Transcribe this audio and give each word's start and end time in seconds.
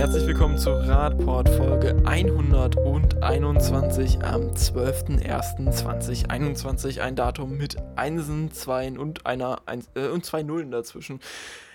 Herzlich 0.00 0.26
willkommen 0.26 0.56
zu 0.56 0.70
Radport 0.70 1.50
Folge 1.50 1.94
121 2.06 4.24
am 4.24 4.44
12.01.2021. 4.44 7.00
Ein 7.00 7.16
Datum 7.16 7.58
mit 7.58 7.76
Einsen, 7.96 8.50
Zweien 8.50 8.96
und 8.96 9.26
einer 9.26 9.60
Eins, 9.66 9.90
äh, 9.94 10.08
und 10.08 10.24
zwei 10.24 10.42
Nullen 10.42 10.70
dazwischen. 10.70 11.20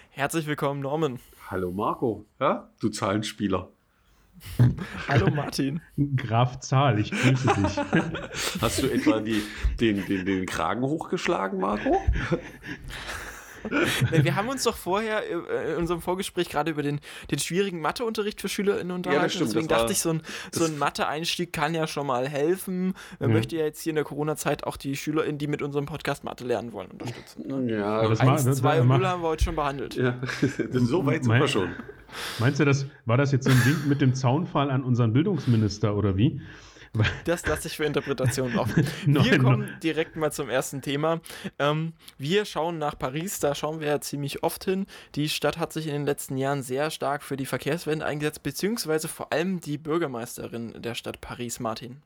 Herzlich 0.09 0.47
willkommen, 0.47 0.79
Norman. 0.79 1.19
Hallo 1.51 1.71
Marco, 1.71 2.25
ja, 2.39 2.67
du 2.79 2.89
Zahlenspieler. 2.89 3.69
Hallo 5.07 5.29
Martin. 5.29 5.81
Graf 6.15 6.61
Zahl, 6.61 6.97
ich 6.97 7.11
grüße 7.11 7.47
dich. 7.47 7.77
Hast 8.59 8.81
du 8.81 8.87
etwa 8.87 9.19
die, 9.19 9.43
den, 9.79 10.03
den, 10.07 10.25
den 10.25 10.47
Kragen 10.47 10.81
hochgeschlagen, 10.81 11.59
Marco? 11.59 11.95
Wir 14.11 14.35
haben 14.35 14.49
uns 14.49 14.63
doch 14.63 14.75
vorher 14.75 15.23
äh, 15.29 15.73
in 15.73 15.77
unserem 15.77 16.01
Vorgespräch 16.01 16.49
gerade 16.49 16.71
über 16.71 16.83
den, 16.83 16.99
den 17.31 17.39
schwierigen 17.39 17.81
Matheunterricht 17.81 18.41
für 18.41 18.49
SchülerInnen 18.49 18.91
unterhalten. 18.91 19.23
Ja, 19.23 19.29
stimmt, 19.29 19.49
Deswegen 19.49 19.67
dachte 19.67 19.91
ich, 19.91 19.99
so 19.99 20.09
ein, 20.09 20.21
so 20.51 20.65
ein 20.65 20.77
Mathe-Einstieg 20.77 21.53
kann 21.53 21.73
ja 21.73 21.87
schon 21.87 22.07
mal 22.07 22.27
helfen. 22.27 22.93
Man 23.19 23.29
mhm. 23.29 23.35
möchte 23.35 23.55
ja 23.55 23.65
jetzt 23.65 23.81
hier 23.81 23.91
in 23.91 23.95
der 23.95 24.05
Corona-Zeit 24.05 24.63
auch 24.65 24.77
die 24.77 24.95
SchülerInnen, 24.95 25.37
die 25.37 25.47
mit 25.47 25.61
unserem 25.61 25.85
Podcast 25.85 26.23
Mathe 26.23 26.45
lernen 26.45 26.73
wollen, 26.73 26.91
unterstützen. 26.91 27.47
Ne? 27.47 27.77
Ja, 27.77 28.01
aber 28.01 28.19
1, 28.19 28.57
2 28.57 28.81
und 28.81 28.87
0 28.87 29.07
haben 29.07 29.21
wir 29.21 29.29
heute 29.29 29.43
schon 29.43 29.55
behandelt. 29.55 29.95
Ja, 29.95 30.19
so 30.71 31.05
weit 31.05 31.23
sind 31.23 31.33
wir 31.33 31.47
schon. 31.47 31.69
Meinst 32.39 32.59
du, 32.59 32.65
das 32.65 32.85
war 33.05 33.17
das 33.17 33.31
jetzt 33.31 33.45
so 33.45 33.51
ein 33.51 33.61
Ding 33.65 33.87
mit 33.87 34.01
dem 34.01 34.13
Zaunfall 34.13 34.69
an 34.71 34.83
unseren 34.83 35.13
Bildungsminister 35.13 35.95
oder 35.95 36.17
wie? 36.17 36.41
Das 37.25 37.45
lasse 37.45 37.67
ich 37.67 37.77
für 37.77 37.85
Interpretationen 37.85 38.57
offen. 38.59 38.85
Wir 39.05 39.39
kommen 39.39 39.69
direkt 39.81 40.15
mal 40.15 40.31
zum 40.31 40.49
ersten 40.49 40.81
Thema. 40.81 41.21
Ähm, 41.59 41.93
wir 42.17 42.45
schauen 42.45 42.77
nach 42.77 42.97
Paris, 42.97 43.39
da 43.39 43.55
schauen 43.55 43.79
wir 43.79 43.87
ja 43.87 44.01
ziemlich 44.01 44.43
oft 44.43 44.65
hin. 44.65 44.85
Die 45.15 45.29
Stadt 45.29 45.57
hat 45.57 45.73
sich 45.73 45.87
in 45.87 45.93
den 45.93 46.05
letzten 46.05 46.37
Jahren 46.37 46.61
sehr 46.63 46.91
stark 46.91 47.23
für 47.23 47.37
die 47.37 47.45
Verkehrswende 47.45 48.05
eingesetzt, 48.05 48.43
beziehungsweise 48.43 49.07
vor 49.07 49.31
allem 49.31 49.59
die 49.61 49.77
Bürgermeisterin 49.77 50.81
der 50.81 50.95
Stadt 50.95 51.21
Paris, 51.21 51.59
Martin. 51.59 52.01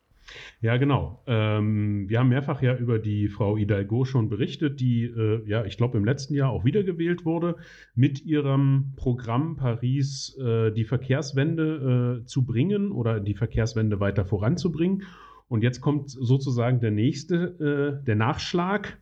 Ja, 0.61 0.77
genau. 0.77 1.23
Ähm, 1.27 2.09
wir 2.09 2.19
haben 2.19 2.29
mehrfach 2.29 2.61
ja 2.61 2.75
über 2.75 2.99
die 2.99 3.29
Frau 3.29 3.57
Hidalgo 3.57 4.05
schon 4.05 4.29
berichtet, 4.29 4.79
die, 4.79 5.05
äh, 5.05 5.41
ja, 5.47 5.65
ich 5.65 5.77
glaube, 5.77 5.97
im 5.97 6.05
letzten 6.05 6.33
Jahr 6.33 6.51
auch 6.51 6.65
wiedergewählt 6.65 7.25
wurde, 7.25 7.55
mit 7.95 8.25
ihrem 8.25 8.93
Programm 8.95 9.55
Paris 9.55 10.37
äh, 10.37 10.71
die 10.71 10.85
Verkehrswende 10.85 12.21
äh, 12.21 12.25
zu 12.25 12.45
bringen 12.45 12.91
oder 12.91 13.19
die 13.19 13.35
Verkehrswende 13.35 13.99
weiter 13.99 14.25
voranzubringen. 14.25 15.03
Und 15.47 15.63
jetzt 15.63 15.81
kommt 15.81 16.09
sozusagen 16.09 16.79
der 16.79 16.91
nächste, 16.91 17.99
äh, 18.01 18.05
der 18.05 18.15
Nachschlag. 18.15 18.97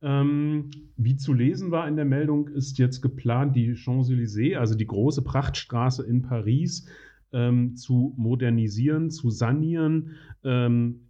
Ähm, 0.00 0.70
wie 0.96 1.16
zu 1.16 1.32
lesen 1.32 1.72
war 1.72 1.88
in 1.88 1.96
der 1.96 2.04
Meldung, 2.04 2.48
ist 2.48 2.78
jetzt 2.78 3.02
geplant, 3.02 3.56
die 3.56 3.74
Champs-Élysées, 3.74 4.56
also 4.56 4.76
die 4.76 4.86
große 4.86 5.22
Prachtstraße 5.22 6.06
in 6.06 6.22
Paris, 6.22 6.86
ähm, 7.32 7.76
zu 7.76 8.14
modernisieren, 8.16 9.10
zu 9.10 9.30
sanieren, 9.30 10.16
ähm, 10.44 11.08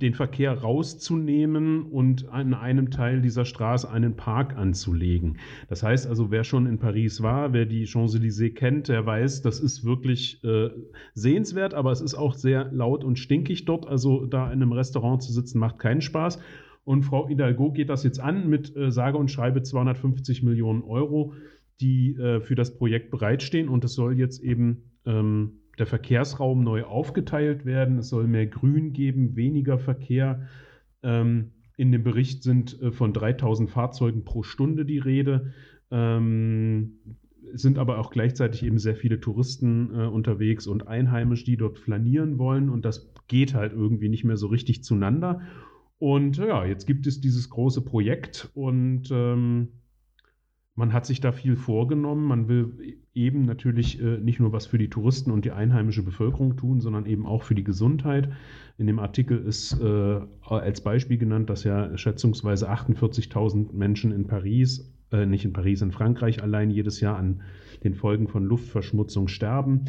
den 0.00 0.14
Verkehr 0.14 0.52
rauszunehmen 0.52 1.82
und 1.84 2.28
an 2.28 2.54
einem 2.54 2.90
Teil 2.90 3.20
dieser 3.20 3.44
Straße 3.44 3.88
einen 3.88 4.16
Park 4.16 4.56
anzulegen. 4.56 5.38
Das 5.68 5.82
heißt 5.82 6.06
also, 6.06 6.30
wer 6.30 6.44
schon 6.44 6.66
in 6.66 6.78
Paris 6.78 7.22
war, 7.22 7.52
wer 7.52 7.66
die 7.66 7.86
Champs-Élysées 7.86 8.54
kennt, 8.54 8.88
der 8.88 9.06
weiß, 9.06 9.42
das 9.42 9.60
ist 9.60 9.84
wirklich 9.84 10.42
äh, 10.44 10.70
sehenswert, 11.14 11.74
aber 11.74 11.92
es 11.92 12.00
ist 12.00 12.14
auch 12.14 12.34
sehr 12.34 12.70
laut 12.72 13.04
und 13.04 13.18
stinkig 13.18 13.64
dort. 13.66 13.86
Also 13.86 14.26
da 14.26 14.46
in 14.46 14.62
einem 14.62 14.72
Restaurant 14.72 15.22
zu 15.22 15.32
sitzen, 15.32 15.58
macht 15.58 15.78
keinen 15.78 16.00
Spaß. 16.00 16.40
Und 16.84 17.04
Frau 17.04 17.28
Hidalgo 17.28 17.72
geht 17.72 17.88
das 17.88 18.02
jetzt 18.02 18.20
an 18.20 18.48
mit 18.48 18.76
äh, 18.76 18.90
sage 18.90 19.16
und 19.16 19.30
schreibe 19.30 19.62
250 19.62 20.42
Millionen 20.42 20.82
Euro, 20.82 21.34
die 21.80 22.14
äh, 22.16 22.40
für 22.40 22.54
das 22.54 22.76
Projekt 22.76 23.10
bereitstehen. 23.10 23.68
Und 23.68 23.84
es 23.84 23.94
soll 23.94 24.18
jetzt 24.18 24.42
eben 24.42 24.93
ähm, 25.06 25.60
der 25.78 25.86
Verkehrsraum 25.86 26.62
neu 26.62 26.84
aufgeteilt 26.84 27.64
werden. 27.64 27.98
Es 27.98 28.08
soll 28.08 28.26
mehr 28.26 28.46
Grün 28.46 28.92
geben, 28.92 29.36
weniger 29.36 29.78
Verkehr. 29.78 30.46
Ähm, 31.02 31.52
in 31.76 31.90
dem 31.90 32.04
Bericht 32.04 32.42
sind 32.42 32.80
äh, 32.80 32.92
von 32.92 33.12
3000 33.12 33.70
Fahrzeugen 33.70 34.24
pro 34.24 34.42
Stunde 34.42 34.84
die 34.84 34.98
Rede. 34.98 35.52
Ähm, 35.90 36.98
sind 37.52 37.78
aber 37.78 37.98
auch 37.98 38.10
gleichzeitig 38.10 38.64
eben 38.64 38.78
sehr 38.78 38.96
viele 38.96 39.20
Touristen 39.20 39.90
äh, 39.94 40.06
unterwegs 40.06 40.66
und 40.66 40.88
Einheimisch, 40.88 41.44
die 41.44 41.56
dort 41.56 41.78
flanieren 41.78 42.38
wollen. 42.38 42.70
Und 42.70 42.84
das 42.84 43.12
geht 43.28 43.54
halt 43.54 43.72
irgendwie 43.72 44.08
nicht 44.08 44.24
mehr 44.24 44.36
so 44.36 44.46
richtig 44.46 44.82
zueinander. 44.82 45.40
Und 45.98 46.38
ja, 46.38 46.64
jetzt 46.64 46.86
gibt 46.86 47.06
es 47.06 47.20
dieses 47.20 47.50
große 47.50 47.82
Projekt 47.82 48.50
und 48.54 49.10
ähm, 49.10 49.68
man 50.76 50.92
hat 50.92 51.06
sich 51.06 51.20
da 51.20 51.30
viel 51.30 51.56
vorgenommen. 51.56 52.26
Man 52.26 52.48
will 52.48 52.98
eben 53.14 53.44
natürlich 53.44 54.00
äh, 54.02 54.18
nicht 54.18 54.40
nur 54.40 54.52
was 54.52 54.66
für 54.66 54.78
die 54.78 54.90
Touristen 54.90 55.30
und 55.30 55.44
die 55.44 55.52
einheimische 55.52 56.02
Bevölkerung 56.02 56.56
tun, 56.56 56.80
sondern 56.80 57.06
eben 57.06 57.26
auch 57.26 57.44
für 57.44 57.54
die 57.54 57.62
Gesundheit. 57.62 58.28
In 58.76 58.86
dem 58.86 58.98
Artikel 58.98 59.38
ist 59.38 59.80
äh, 59.80 60.20
als 60.42 60.80
Beispiel 60.80 61.18
genannt, 61.18 61.48
dass 61.48 61.62
ja 61.62 61.96
schätzungsweise 61.96 62.70
48.000 62.70 63.72
Menschen 63.72 64.10
in 64.10 64.26
Paris, 64.26 64.92
äh, 65.12 65.26
nicht 65.26 65.44
in 65.44 65.52
Paris, 65.52 65.80
in 65.80 65.92
Frankreich 65.92 66.42
allein 66.42 66.70
jedes 66.70 67.00
Jahr 67.00 67.16
an 67.16 67.42
den 67.84 67.94
Folgen 67.94 68.26
von 68.26 68.44
Luftverschmutzung 68.44 69.28
sterben. 69.28 69.84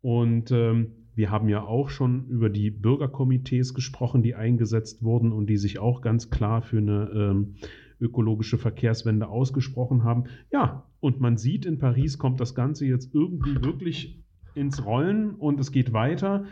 Und 0.00 0.50
ähm, 0.52 0.92
wir 1.14 1.30
haben 1.30 1.50
ja 1.50 1.64
auch 1.64 1.90
schon 1.90 2.28
über 2.28 2.48
die 2.48 2.70
Bürgerkomitees 2.70 3.74
gesprochen, 3.74 4.22
die 4.22 4.34
eingesetzt 4.34 5.02
wurden 5.02 5.32
und 5.32 5.48
die 5.48 5.58
sich 5.58 5.78
auch 5.78 6.00
ganz 6.00 6.30
klar 6.30 6.62
für 6.62 6.78
eine 6.78 7.10
ähm, 7.14 7.56
ökologische 8.00 8.58
Verkehrswende 8.58 9.28
ausgesprochen 9.28 10.04
haben. 10.04 10.24
Ja, 10.50 10.86
und 11.00 11.20
man 11.20 11.36
sieht, 11.36 11.66
in 11.66 11.78
Paris 11.78 12.18
kommt 12.18 12.40
das 12.40 12.54
Ganze 12.54 12.86
jetzt 12.86 13.14
irgendwie 13.14 13.62
wirklich 13.64 14.22
ins 14.54 14.84
Rollen 14.84 15.34
und 15.34 15.60
es 15.60 15.72
geht 15.72 15.92
weiter. 15.92 16.44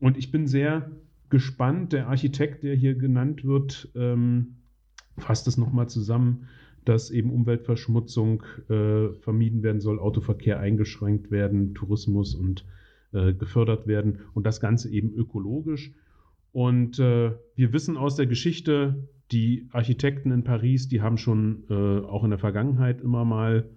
Und 0.00 0.16
ich 0.16 0.30
bin 0.30 0.46
sehr 0.46 0.90
gespannt. 1.30 1.92
Der 1.92 2.08
Architekt, 2.08 2.62
der 2.62 2.74
hier 2.74 2.94
genannt 2.94 3.44
wird, 3.44 3.90
ähm, 3.94 4.56
fasst 5.18 5.46
es 5.48 5.56
nochmal 5.56 5.88
zusammen, 5.88 6.48
dass 6.84 7.10
eben 7.10 7.30
Umweltverschmutzung 7.30 8.42
äh, 8.68 9.08
vermieden 9.20 9.62
werden 9.62 9.80
soll, 9.80 9.98
Autoverkehr 9.98 10.60
eingeschränkt 10.60 11.30
werden, 11.30 11.74
Tourismus 11.74 12.34
und 12.34 12.64
äh, 13.12 13.32
gefördert 13.32 13.86
werden 13.86 14.20
und 14.34 14.46
das 14.46 14.60
Ganze 14.60 14.90
eben 14.90 15.12
ökologisch. 15.14 15.92
Und 16.56 16.98
äh, 16.98 17.32
wir 17.54 17.74
wissen 17.74 17.98
aus 17.98 18.16
der 18.16 18.24
Geschichte, 18.24 19.10
die 19.30 19.68
Architekten 19.72 20.30
in 20.30 20.42
Paris, 20.42 20.88
die 20.88 21.02
haben 21.02 21.18
schon 21.18 21.64
äh, 21.68 21.74
auch 21.74 22.24
in 22.24 22.30
der 22.30 22.38
Vergangenheit 22.38 23.02
immer 23.02 23.26
mal 23.26 23.68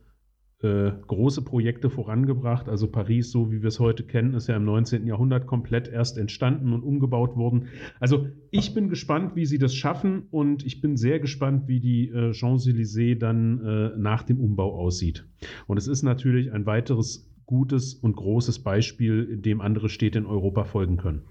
äh, 0.61 0.91
große 1.07 1.43
Projekte 1.43 1.89
vorangebracht. 1.89 2.69
Also 2.69 2.87
Paris, 2.89 3.31
so 3.31 3.51
wie 3.51 3.61
wir 3.61 3.67
es 3.67 3.81
heute 3.81 4.03
kennen, 4.03 4.33
ist 4.33 4.47
ja 4.47 4.55
im 4.55 4.63
19. 4.63 5.05
Jahrhundert 5.05 5.45
komplett 5.45 5.89
erst 5.89 6.17
entstanden 6.17 6.71
und 6.71 6.83
umgebaut 6.83 7.35
worden. 7.35 7.67
Also 7.99 8.27
ich 8.49 8.73
bin 8.73 8.87
gespannt, 8.87 9.35
wie 9.35 9.45
sie 9.45 9.57
das 9.57 9.75
schaffen 9.75 10.27
und 10.31 10.65
ich 10.65 10.79
bin 10.79 10.95
sehr 10.95 11.19
gespannt, 11.19 11.67
wie 11.67 11.81
die 11.81 12.07
äh, 12.07 12.31
Champs-Élysées 12.31 13.19
dann 13.19 13.59
äh, 13.59 13.97
nach 13.97 14.23
dem 14.23 14.39
Umbau 14.39 14.73
aussieht. 14.73 15.25
Und 15.67 15.75
es 15.75 15.89
ist 15.89 16.03
natürlich 16.03 16.53
ein 16.53 16.65
weiteres 16.65 17.29
gutes 17.45 17.93
und 17.93 18.15
großes 18.15 18.59
Beispiel, 18.59 19.35
dem 19.35 19.59
andere 19.59 19.89
Städte 19.89 20.19
in 20.19 20.25
Europa 20.25 20.63
folgen 20.63 20.95
können. 20.95 21.23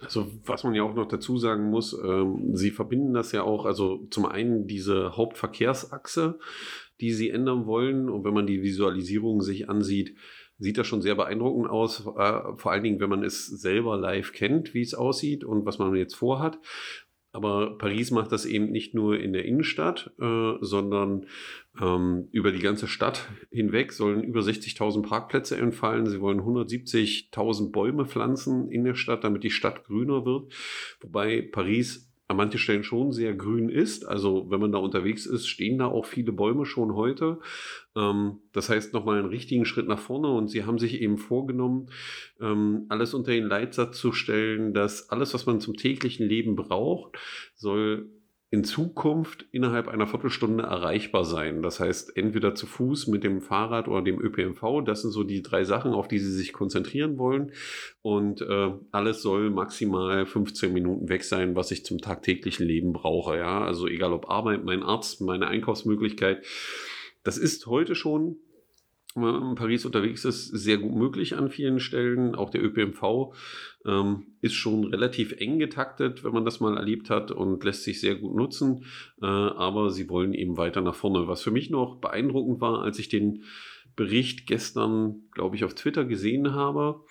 Also 0.00 0.30
was 0.44 0.62
man 0.62 0.74
ja 0.74 0.84
auch 0.84 0.94
noch 0.94 1.08
dazu 1.08 1.38
sagen 1.38 1.70
muss, 1.70 1.92
ähm, 1.92 2.54
sie 2.54 2.70
verbinden 2.70 3.14
das 3.14 3.32
ja 3.32 3.42
auch, 3.42 3.66
also 3.66 4.06
zum 4.10 4.26
einen 4.26 4.66
diese 4.66 5.16
Hauptverkehrsachse, 5.16 6.38
die 7.00 7.12
sie 7.12 7.30
ändern 7.30 7.66
wollen. 7.66 8.08
Und 8.08 8.24
wenn 8.24 8.34
man 8.34 8.46
die 8.46 8.62
Visualisierung 8.62 9.42
sich 9.42 9.68
ansieht, 9.68 10.16
sieht 10.58 10.78
das 10.78 10.86
schon 10.86 11.02
sehr 11.02 11.14
beeindruckend 11.14 11.70
aus. 11.70 12.00
Äh, 12.00 12.56
vor 12.56 12.70
allen 12.70 12.84
Dingen, 12.84 13.00
wenn 13.00 13.10
man 13.10 13.24
es 13.24 13.46
selber 13.46 13.96
live 13.96 14.32
kennt, 14.32 14.74
wie 14.74 14.82
es 14.82 14.94
aussieht 14.94 15.44
und 15.44 15.66
was 15.66 15.78
man 15.78 15.94
jetzt 15.94 16.14
vorhat. 16.14 16.58
Aber 17.38 17.78
Paris 17.78 18.10
macht 18.10 18.32
das 18.32 18.46
eben 18.46 18.72
nicht 18.72 18.94
nur 18.94 19.20
in 19.20 19.32
der 19.32 19.44
Innenstadt, 19.44 20.10
äh, 20.20 20.54
sondern 20.60 21.26
ähm, 21.80 22.26
über 22.32 22.50
die 22.50 22.58
ganze 22.58 22.88
Stadt 22.88 23.28
hinweg 23.52 23.92
sollen 23.92 24.24
über 24.24 24.40
60.000 24.40 25.02
Parkplätze 25.02 25.56
entfallen. 25.56 26.06
Sie 26.06 26.20
wollen 26.20 26.40
170.000 26.40 27.70
Bäume 27.70 28.06
pflanzen 28.06 28.72
in 28.72 28.82
der 28.82 28.96
Stadt, 28.96 29.22
damit 29.22 29.44
die 29.44 29.52
Stadt 29.52 29.84
grüner 29.84 30.26
wird. 30.26 30.52
Wobei 31.00 31.42
Paris 31.42 32.07
an 32.28 32.36
manchen 32.36 32.58
Stellen 32.58 32.84
schon 32.84 33.10
sehr 33.10 33.34
grün 33.34 33.70
ist. 33.70 34.06
Also 34.06 34.50
wenn 34.50 34.60
man 34.60 34.70
da 34.70 34.78
unterwegs 34.78 35.24
ist, 35.24 35.48
stehen 35.48 35.78
da 35.78 35.86
auch 35.86 36.04
viele 36.04 36.30
Bäume 36.30 36.66
schon 36.66 36.94
heute. 36.94 37.38
Ähm, 37.96 38.40
das 38.52 38.68
heißt 38.68 38.92
nochmal 38.92 39.18
einen 39.18 39.28
richtigen 39.28 39.64
Schritt 39.64 39.88
nach 39.88 39.98
vorne 39.98 40.28
und 40.28 40.48
sie 40.48 40.64
haben 40.64 40.78
sich 40.78 41.00
eben 41.00 41.16
vorgenommen, 41.16 41.88
ähm, 42.38 42.84
alles 42.90 43.14
unter 43.14 43.32
den 43.32 43.46
Leitsatz 43.46 43.98
zu 43.98 44.12
stellen, 44.12 44.74
dass 44.74 45.08
alles, 45.08 45.32
was 45.32 45.46
man 45.46 45.60
zum 45.60 45.74
täglichen 45.74 46.28
Leben 46.28 46.54
braucht, 46.54 47.16
soll 47.54 48.10
in 48.50 48.64
Zukunft 48.64 49.44
innerhalb 49.52 49.88
einer 49.88 50.06
Viertelstunde 50.06 50.64
erreichbar 50.64 51.24
sein. 51.26 51.62
Das 51.62 51.80
heißt, 51.80 52.16
entweder 52.16 52.54
zu 52.54 52.66
Fuß 52.66 53.06
mit 53.08 53.22
dem 53.22 53.42
Fahrrad 53.42 53.88
oder 53.88 54.00
dem 54.00 54.18
ÖPNV. 54.18 54.84
Das 54.86 55.02
sind 55.02 55.10
so 55.10 55.22
die 55.22 55.42
drei 55.42 55.64
Sachen, 55.64 55.92
auf 55.92 56.08
die 56.08 56.18
Sie 56.18 56.32
sich 56.32 56.54
konzentrieren 56.54 57.18
wollen. 57.18 57.52
Und 58.00 58.40
äh, 58.40 58.72
alles 58.90 59.20
soll 59.20 59.50
maximal 59.50 60.24
15 60.24 60.72
Minuten 60.72 61.10
weg 61.10 61.24
sein, 61.24 61.56
was 61.56 61.70
ich 61.70 61.84
zum 61.84 61.98
tagtäglichen 61.98 62.66
Leben 62.66 62.94
brauche. 62.94 63.36
Ja, 63.36 63.62
also 63.62 63.86
egal 63.86 64.14
ob 64.14 64.30
Arbeit, 64.30 64.64
mein 64.64 64.82
Arzt, 64.82 65.20
meine 65.20 65.48
Einkaufsmöglichkeit. 65.48 66.42
Das 67.24 67.36
ist 67.36 67.66
heute 67.66 67.94
schon 67.94 68.38
in 69.22 69.54
Paris 69.54 69.84
unterwegs 69.84 70.24
ist, 70.24 70.46
sehr 70.48 70.78
gut 70.78 70.94
möglich 70.94 71.36
an 71.36 71.50
vielen 71.50 71.80
Stellen. 71.80 72.34
Auch 72.34 72.50
der 72.50 72.64
ÖPNV 72.64 73.34
ähm, 73.86 74.26
ist 74.40 74.54
schon 74.54 74.84
relativ 74.84 75.32
eng 75.32 75.58
getaktet, 75.58 76.24
wenn 76.24 76.32
man 76.32 76.44
das 76.44 76.60
mal 76.60 76.76
erlebt 76.76 77.10
hat 77.10 77.30
und 77.30 77.64
lässt 77.64 77.84
sich 77.84 78.00
sehr 78.00 78.16
gut 78.16 78.34
nutzen. 78.34 78.84
Äh, 79.22 79.26
aber 79.26 79.90
sie 79.90 80.08
wollen 80.08 80.34
eben 80.34 80.56
weiter 80.56 80.80
nach 80.80 80.94
vorne. 80.94 81.28
Was 81.28 81.42
für 81.42 81.50
mich 81.50 81.70
noch 81.70 82.00
beeindruckend 82.00 82.60
war, 82.60 82.82
als 82.82 82.98
ich 82.98 83.08
den 83.08 83.44
Bericht 83.96 84.46
gestern, 84.46 85.22
glaube 85.32 85.56
ich, 85.56 85.64
auf 85.64 85.74
Twitter 85.74 86.04
gesehen 86.04 86.54
habe, 86.54 87.04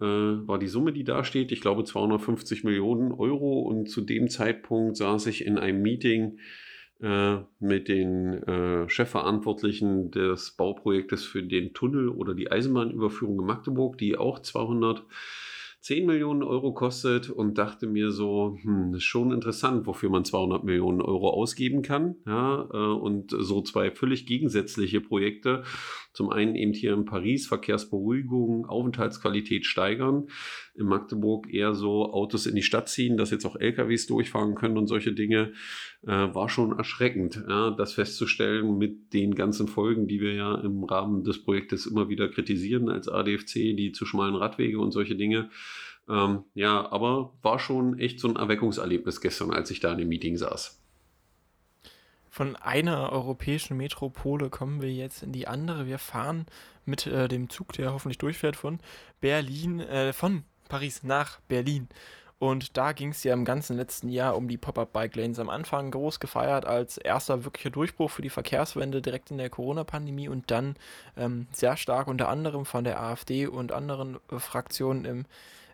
äh, 0.00 0.04
war 0.04 0.58
die 0.58 0.66
Summe, 0.66 0.92
die 0.92 1.04
da 1.04 1.24
steht, 1.24 1.52
ich 1.52 1.60
glaube 1.60 1.84
250 1.84 2.64
Millionen 2.64 3.12
Euro. 3.12 3.60
Und 3.60 3.88
zu 3.88 4.00
dem 4.00 4.28
Zeitpunkt 4.28 4.96
saß 4.96 5.26
ich 5.26 5.46
in 5.46 5.58
einem 5.58 5.82
Meeting 5.82 6.38
mit 7.00 7.88
den 7.88 8.42
äh, 8.44 8.88
Chefverantwortlichen 8.88 10.10
des 10.10 10.52
Bauprojektes 10.52 11.24
für 11.24 11.42
den 11.42 11.74
Tunnel 11.74 12.08
oder 12.08 12.34
die 12.34 12.50
Eisenbahnüberführung 12.50 13.40
in 13.40 13.46
Magdeburg, 13.46 13.98
die 13.98 14.16
auch 14.16 14.38
200 14.38 15.04
10 15.84 16.06
Millionen 16.06 16.42
Euro 16.42 16.72
kostet 16.72 17.28
und 17.28 17.58
dachte 17.58 17.86
mir 17.86 18.10
so, 18.10 18.56
hm, 18.62 18.92
das 18.92 19.00
ist 19.00 19.04
schon 19.04 19.32
interessant, 19.32 19.86
wofür 19.86 20.08
man 20.08 20.24
200 20.24 20.64
Millionen 20.64 21.02
Euro 21.02 21.28
ausgeben 21.28 21.82
kann. 21.82 22.16
Ja, 22.24 22.66
äh, 22.72 22.76
und 22.76 23.36
so 23.38 23.60
zwei 23.60 23.90
völlig 23.90 24.24
gegensätzliche 24.24 25.02
Projekte. 25.02 25.62
Zum 26.14 26.30
einen 26.30 26.54
eben 26.54 26.72
hier 26.72 26.94
in 26.94 27.04
Paris 27.04 27.48
Verkehrsberuhigung, 27.48 28.66
Aufenthaltsqualität 28.66 29.66
steigern. 29.66 30.28
In 30.76 30.86
Magdeburg 30.86 31.52
eher 31.52 31.74
so 31.74 32.12
Autos 32.12 32.46
in 32.46 32.54
die 32.54 32.62
Stadt 32.62 32.88
ziehen, 32.88 33.16
dass 33.16 33.32
jetzt 33.32 33.44
auch 33.44 33.56
LKWs 33.56 34.06
durchfahren 34.06 34.54
können 34.54 34.78
und 34.78 34.86
solche 34.86 35.12
Dinge. 35.12 35.52
Äh, 36.06 36.34
war 36.34 36.48
schon 36.48 36.78
erschreckend, 36.78 37.42
ja, 37.48 37.70
das 37.70 37.94
festzustellen 37.94 38.78
mit 38.78 39.12
den 39.12 39.34
ganzen 39.34 39.66
Folgen, 39.66 40.06
die 40.06 40.20
wir 40.20 40.34
ja 40.34 40.54
im 40.54 40.84
Rahmen 40.84 41.24
des 41.24 41.42
Projektes 41.42 41.86
immer 41.86 42.08
wieder 42.08 42.28
kritisieren 42.28 42.88
als 42.88 43.08
ADFC, 43.08 43.76
die 43.76 43.90
zu 43.92 44.06
schmalen 44.06 44.36
Radwege 44.36 44.78
und 44.78 44.92
solche 44.92 45.16
Dinge. 45.16 45.50
Ähm, 46.08 46.44
ja, 46.54 46.90
aber 46.92 47.34
war 47.42 47.58
schon 47.58 47.98
echt 47.98 48.20
so 48.20 48.28
ein 48.28 48.36
Erweckungserlebnis 48.36 49.20
gestern, 49.20 49.50
als 49.50 49.70
ich 49.70 49.80
da 49.80 49.92
in 49.92 49.98
dem 49.98 50.08
Meeting 50.08 50.36
saß. 50.36 50.83
Von 52.34 52.56
einer 52.56 53.12
europäischen 53.12 53.76
Metropole 53.76 54.50
kommen 54.50 54.82
wir 54.82 54.92
jetzt 54.92 55.22
in 55.22 55.30
die 55.30 55.46
andere. 55.46 55.86
Wir 55.86 56.00
fahren 56.00 56.46
mit 56.84 57.06
äh, 57.06 57.28
dem 57.28 57.48
Zug, 57.48 57.72
der 57.74 57.92
hoffentlich 57.92 58.18
durchfährt, 58.18 58.56
von 58.56 58.80
Berlin, 59.20 59.78
äh, 59.78 60.12
von 60.12 60.42
Paris 60.68 61.04
nach 61.04 61.38
Berlin. 61.46 61.88
Und 62.40 62.76
da 62.76 62.90
ging 62.90 63.10
es 63.10 63.22
ja 63.22 63.32
im 63.34 63.44
ganzen 63.44 63.76
letzten 63.76 64.08
Jahr 64.08 64.36
um 64.36 64.48
die 64.48 64.56
Pop-Up-Bike-Lanes. 64.56 65.38
Am 65.38 65.48
Anfang 65.48 65.92
groß 65.92 66.18
gefeiert 66.18 66.64
als 66.64 66.98
erster 66.98 67.44
wirklicher 67.44 67.70
Durchbruch 67.70 68.10
für 68.10 68.22
die 68.22 68.30
Verkehrswende 68.30 69.00
direkt 69.00 69.30
in 69.30 69.38
der 69.38 69.48
Corona-Pandemie 69.48 70.28
und 70.28 70.50
dann 70.50 70.74
ähm, 71.16 71.46
sehr 71.52 71.76
stark 71.76 72.08
unter 72.08 72.28
anderem 72.28 72.64
von 72.64 72.82
der 72.82 73.00
AfD 73.00 73.46
und 73.46 73.70
anderen 73.70 74.16
äh, 74.32 74.40
Fraktionen 74.40 75.04
im 75.04 75.24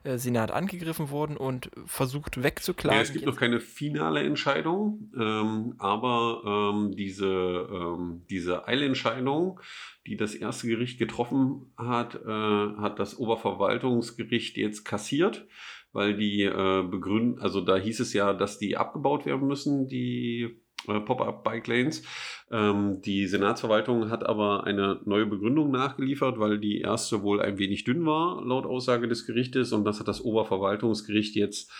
äh, 0.05 0.19
Senat 0.19 0.50
angegriffen 0.50 1.11
worden 1.11 1.37
und 1.37 1.70
versucht 1.87 2.43
wegzuklagen. 2.43 2.97
Ja, 2.97 3.02
es 3.02 3.12
gibt 3.12 3.26
noch 3.26 3.37
keine 3.37 3.61
finale 3.61 4.23
Entscheidung, 4.23 5.12
ähm, 5.19 5.75
aber 5.79 6.73
ähm, 6.75 6.97
diese, 6.97 7.26
ähm, 7.26 8.23
diese 8.31 8.67
Eilentscheidung, 8.67 9.61
die 10.06 10.17
das 10.17 10.35
erste 10.35 10.67
Gericht 10.67 10.99
getroffen 10.99 11.73
hat, 11.76 12.14
äh, 12.14 12.29
hat 12.29 12.99
das 12.99 13.19
Oberverwaltungsgericht 13.19 14.56
jetzt 14.56 14.85
kassiert 14.85 15.47
weil 15.93 16.17
die 16.17 16.43
äh, 16.43 16.85
begründen, 16.88 17.41
also 17.41 17.61
da 17.61 17.76
hieß 17.76 18.00
es 18.00 18.12
ja, 18.12 18.32
dass 18.32 18.58
die 18.58 18.76
abgebaut 18.76 19.26
werden 19.26 19.46
müssen, 19.46 19.88
die 19.88 20.60
äh, 20.88 21.00
Pop-up-Bike 21.00 21.67
Lanes. 21.67 22.03
Ähm, 22.50 23.00
die 23.03 23.27
Senatsverwaltung 23.27 24.11
hat 24.11 24.25
aber 24.27 24.65
eine 24.65 25.00
neue 25.05 25.27
Begründung 25.27 25.71
nachgeliefert, 25.71 26.38
weil 26.38 26.59
die 26.59 26.81
erste 26.81 27.23
wohl 27.23 27.41
ein 27.41 27.59
wenig 27.59 27.85
dünn 27.85 28.06
war, 28.06 28.44
laut 28.44 28.67
Aussage 28.67 29.09
des 29.09 29.27
Gerichtes. 29.27 29.73
Und 29.73 29.85
das 29.85 30.00
hat 30.00 30.09
das 30.09 30.21
Oberverwaltungsgericht 30.21 31.37
jetzt 31.37 31.71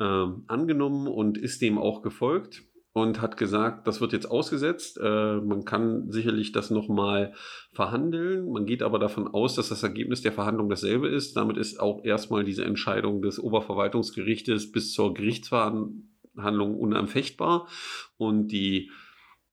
ähm, 0.00 0.44
angenommen 0.46 1.06
und 1.08 1.38
ist 1.38 1.62
dem 1.62 1.78
auch 1.78 2.02
gefolgt 2.02 2.62
und 2.96 3.20
hat 3.20 3.36
gesagt, 3.36 3.86
das 3.86 4.00
wird 4.00 4.14
jetzt 4.14 4.30
ausgesetzt. 4.30 4.98
Äh, 4.98 5.36
man 5.36 5.66
kann 5.66 6.10
sicherlich 6.10 6.52
das 6.52 6.70
nochmal 6.70 7.34
verhandeln. 7.72 8.50
Man 8.50 8.64
geht 8.64 8.82
aber 8.82 8.98
davon 8.98 9.28
aus, 9.28 9.54
dass 9.54 9.68
das 9.68 9.82
Ergebnis 9.82 10.22
der 10.22 10.32
Verhandlung 10.32 10.70
dasselbe 10.70 11.08
ist. 11.08 11.36
Damit 11.36 11.58
ist 11.58 11.78
auch 11.78 12.04
erstmal 12.04 12.42
diese 12.42 12.64
Entscheidung 12.64 13.20
des 13.20 13.38
Oberverwaltungsgerichtes 13.38 14.72
bis 14.72 14.94
zur 14.94 15.12
Gerichtsverhandlung 15.12 16.08
Handlung 16.38 16.76
unanfechtbar 16.78 17.68
und 18.16 18.48
die 18.48 18.90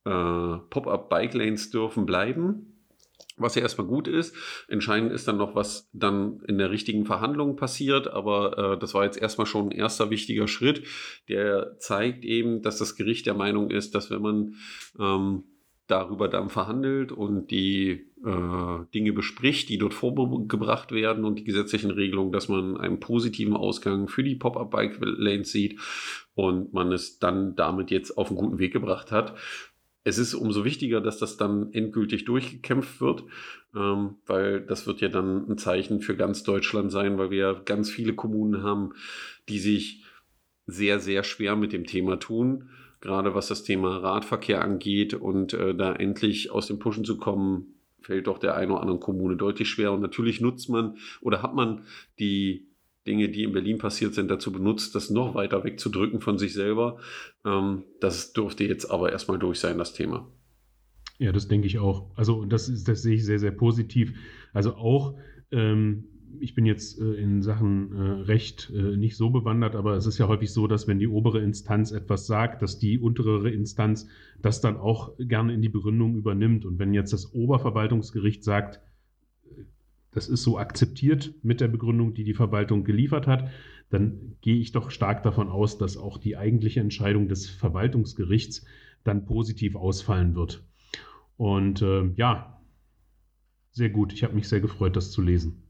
äh, 0.05 0.57
Pop-up-Bike-Lanes 0.69 1.69
dürfen 1.69 2.05
bleiben. 2.05 2.69
Was 3.35 3.55
ja 3.55 3.63
erstmal 3.63 3.87
gut 3.87 4.07
ist. 4.07 4.35
Entscheidend 4.67 5.11
ist 5.11 5.27
dann 5.27 5.37
noch, 5.37 5.55
was 5.55 5.89
dann 5.91 6.41
in 6.47 6.59
der 6.59 6.69
richtigen 6.69 7.05
Verhandlung 7.05 7.55
passiert. 7.55 8.07
Aber 8.07 8.57
äh, 8.75 8.77
das 8.77 8.93
war 8.93 9.05
jetzt 9.05 9.19
erstmal 9.19 9.47
schon 9.47 9.69
ein 9.69 9.71
erster 9.71 10.11
wichtiger 10.11 10.47
Schritt, 10.47 10.85
der 11.29 11.77
zeigt 11.79 12.25
eben, 12.25 12.61
dass 12.61 12.77
das 12.77 12.95
Gericht 12.95 13.25
der 13.25 13.33
Meinung 13.33 13.71
ist, 13.71 13.95
dass 13.95 14.11
wenn 14.11 14.21
man 14.21 14.55
ähm, 14.99 15.43
darüber 15.93 16.27
dann 16.27 16.49
verhandelt 16.49 17.11
und 17.11 17.51
die 17.51 18.07
äh, 18.25 18.85
Dinge 18.95 19.13
bespricht, 19.13 19.69
die 19.69 19.77
dort 19.77 19.93
vorgebracht 19.93 20.91
werden 20.91 21.23
und 21.23 21.37
die 21.37 21.43
gesetzlichen 21.43 21.91
Regelungen, 21.91 22.31
dass 22.31 22.49
man 22.49 22.77
einen 22.77 22.99
positiven 22.99 23.55
Ausgang 23.55 24.07
für 24.07 24.23
die 24.23 24.35
Pop-up-Bike-Lanes 24.35 25.51
sieht 25.51 25.79
und 26.33 26.73
man 26.73 26.91
es 26.91 27.19
dann 27.19 27.55
damit 27.55 27.91
jetzt 27.91 28.17
auf 28.17 28.29
einen 28.29 28.37
guten 28.37 28.57
Weg 28.57 28.73
gebracht 28.73 29.11
hat. 29.11 29.35
Es 30.03 30.17
ist 30.17 30.33
umso 30.33 30.65
wichtiger, 30.65 30.99
dass 30.99 31.19
das 31.19 31.37
dann 31.37 31.71
endgültig 31.73 32.25
durchgekämpft 32.25 32.99
wird, 32.99 33.23
ähm, 33.75 34.15
weil 34.25 34.61
das 34.61 34.87
wird 34.87 34.99
ja 34.99 35.09
dann 35.09 35.47
ein 35.47 35.59
Zeichen 35.59 36.01
für 36.01 36.15
ganz 36.15 36.41
Deutschland 36.41 36.91
sein, 36.91 37.19
weil 37.19 37.29
wir 37.29 37.37
ja 37.37 37.53
ganz 37.53 37.91
viele 37.91 38.15
Kommunen 38.15 38.63
haben, 38.63 38.93
die 39.47 39.59
sich 39.59 40.03
sehr, 40.65 40.99
sehr 40.99 41.23
schwer 41.23 41.55
mit 41.55 41.71
dem 41.71 41.85
Thema 41.85 42.17
tun, 42.17 42.69
gerade 43.03 43.35
was 43.35 43.47
das 43.47 43.63
Thema 43.63 43.97
Radverkehr 43.97 44.61
angeht 44.61 45.13
und 45.13 45.53
äh, 45.53 45.75
da 45.75 45.93
endlich 45.93 46.51
aus 46.51 46.67
dem 46.67 46.79
Pushen 46.79 47.03
zu 47.03 47.17
kommen, 47.17 47.75
fällt 47.99 48.27
doch 48.27 48.37
der 48.37 48.55
einen 48.55 48.71
oder 48.71 48.79
anderen 48.79 49.01
Kommune 49.01 49.35
deutlich 49.35 49.69
schwer. 49.69 49.91
Und 49.91 49.99
natürlich 49.99 50.39
nutzt 50.39 50.69
man 50.69 50.95
oder 51.19 51.43
hat 51.43 51.53
man 51.53 51.81
die 52.17 52.69
Dinge, 53.05 53.27
die 53.27 53.43
in 53.43 53.51
Berlin 53.51 53.77
passiert 53.77 54.13
sind, 54.13 54.31
dazu 54.31 54.53
benutzt, 54.53 54.95
das 54.95 55.09
noch 55.09 55.35
weiter 55.35 55.65
wegzudrücken 55.65 56.21
von 56.21 56.37
sich 56.37 56.53
selber. 56.53 56.97
Ähm, 57.45 57.83
das 57.99 58.31
dürfte 58.31 58.63
jetzt 58.63 58.89
aber 58.89 59.11
erstmal 59.11 59.37
durch 59.37 59.59
sein, 59.59 59.77
das 59.77 59.93
Thema. 59.93 60.31
Ja, 61.19 61.33
das 61.33 61.49
denke 61.49 61.67
ich 61.67 61.79
auch. 61.79 62.09
Also 62.15 62.45
das, 62.45 62.83
das 62.85 63.01
sehe 63.01 63.15
ich 63.15 63.25
sehr, 63.25 63.39
sehr 63.39 63.51
positiv. 63.51 64.13
Also 64.53 64.75
auch, 64.75 65.17
ähm, 65.51 66.05
ich 66.39 66.55
bin 66.55 66.65
jetzt 66.65 66.99
äh, 66.99 67.13
in 67.13 67.41
Sachen 67.41 67.91
äh, 67.95 68.01
Recht 68.23 68.71
äh, 68.73 68.97
nicht 68.97 69.15
so 69.15 69.29
bewandert, 69.29 69.75
aber 69.75 69.95
es 69.95 70.05
ist 70.05 70.17
ja 70.17 70.27
häufig 70.27 70.51
so, 70.51 70.67
dass 70.67 70.87
wenn 70.87 70.99
die 70.99 71.07
obere 71.07 71.41
Instanz 71.41 71.91
etwas 71.91 72.27
sagt, 72.27 72.61
dass 72.61 72.79
die 72.79 72.99
untere 72.99 73.49
Instanz 73.49 74.07
das 74.41 74.61
dann 74.61 74.77
auch 74.77 75.17
gerne 75.17 75.53
in 75.53 75.61
die 75.61 75.69
Begründung 75.69 76.15
übernimmt. 76.15 76.65
Und 76.65 76.79
wenn 76.79 76.93
jetzt 76.93 77.13
das 77.13 77.33
Oberverwaltungsgericht 77.33 78.43
sagt, 78.43 78.81
das 80.11 80.29
ist 80.29 80.43
so 80.43 80.57
akzeptiert 80.57 81.33
mit 81.41 81.59
der 81.59 81.67
Begründung, 81.67 82.13
die 82.13 82.23
die 82.23 82.35
Verwaltung 82.35 82.83
geliefert 82.83 83.25
hat, 83.27 83.49
dann 83.89 84.37
gehe 84.41 84.57
ich 84.57 84.71
doch 84.71 84.91
stark 84.91 85.23
davon 85.23 85.49
aus, 85.49 85.77
dass 85.77 85.97
auch 85.97 86.17
die 86.17 86.37
eigentliche 86.37 86.79
Entscheidung 86.79 87.27
des 87.27 87.49
Verwaltungsgerichts 87.49 88.65
dann 89.03 89.25
positiv 89.25 89.75
ausfallen 89.75 90.35
wird. 90.35 90.63
Und 91.37 91.81
äh, 91.81 92.11
ja, 92.15 92.61
sehr 93.71 93.89
gut. 93.89 94.13
Ich 94.13 94.23
habe 94.23 94.35
mich 94.35 94.47
sehr 94.47 94.61
gefreut, 94.61 94.95
das 94.95 95.11
zu 95.11 95.21
lesen. 95.21 95.62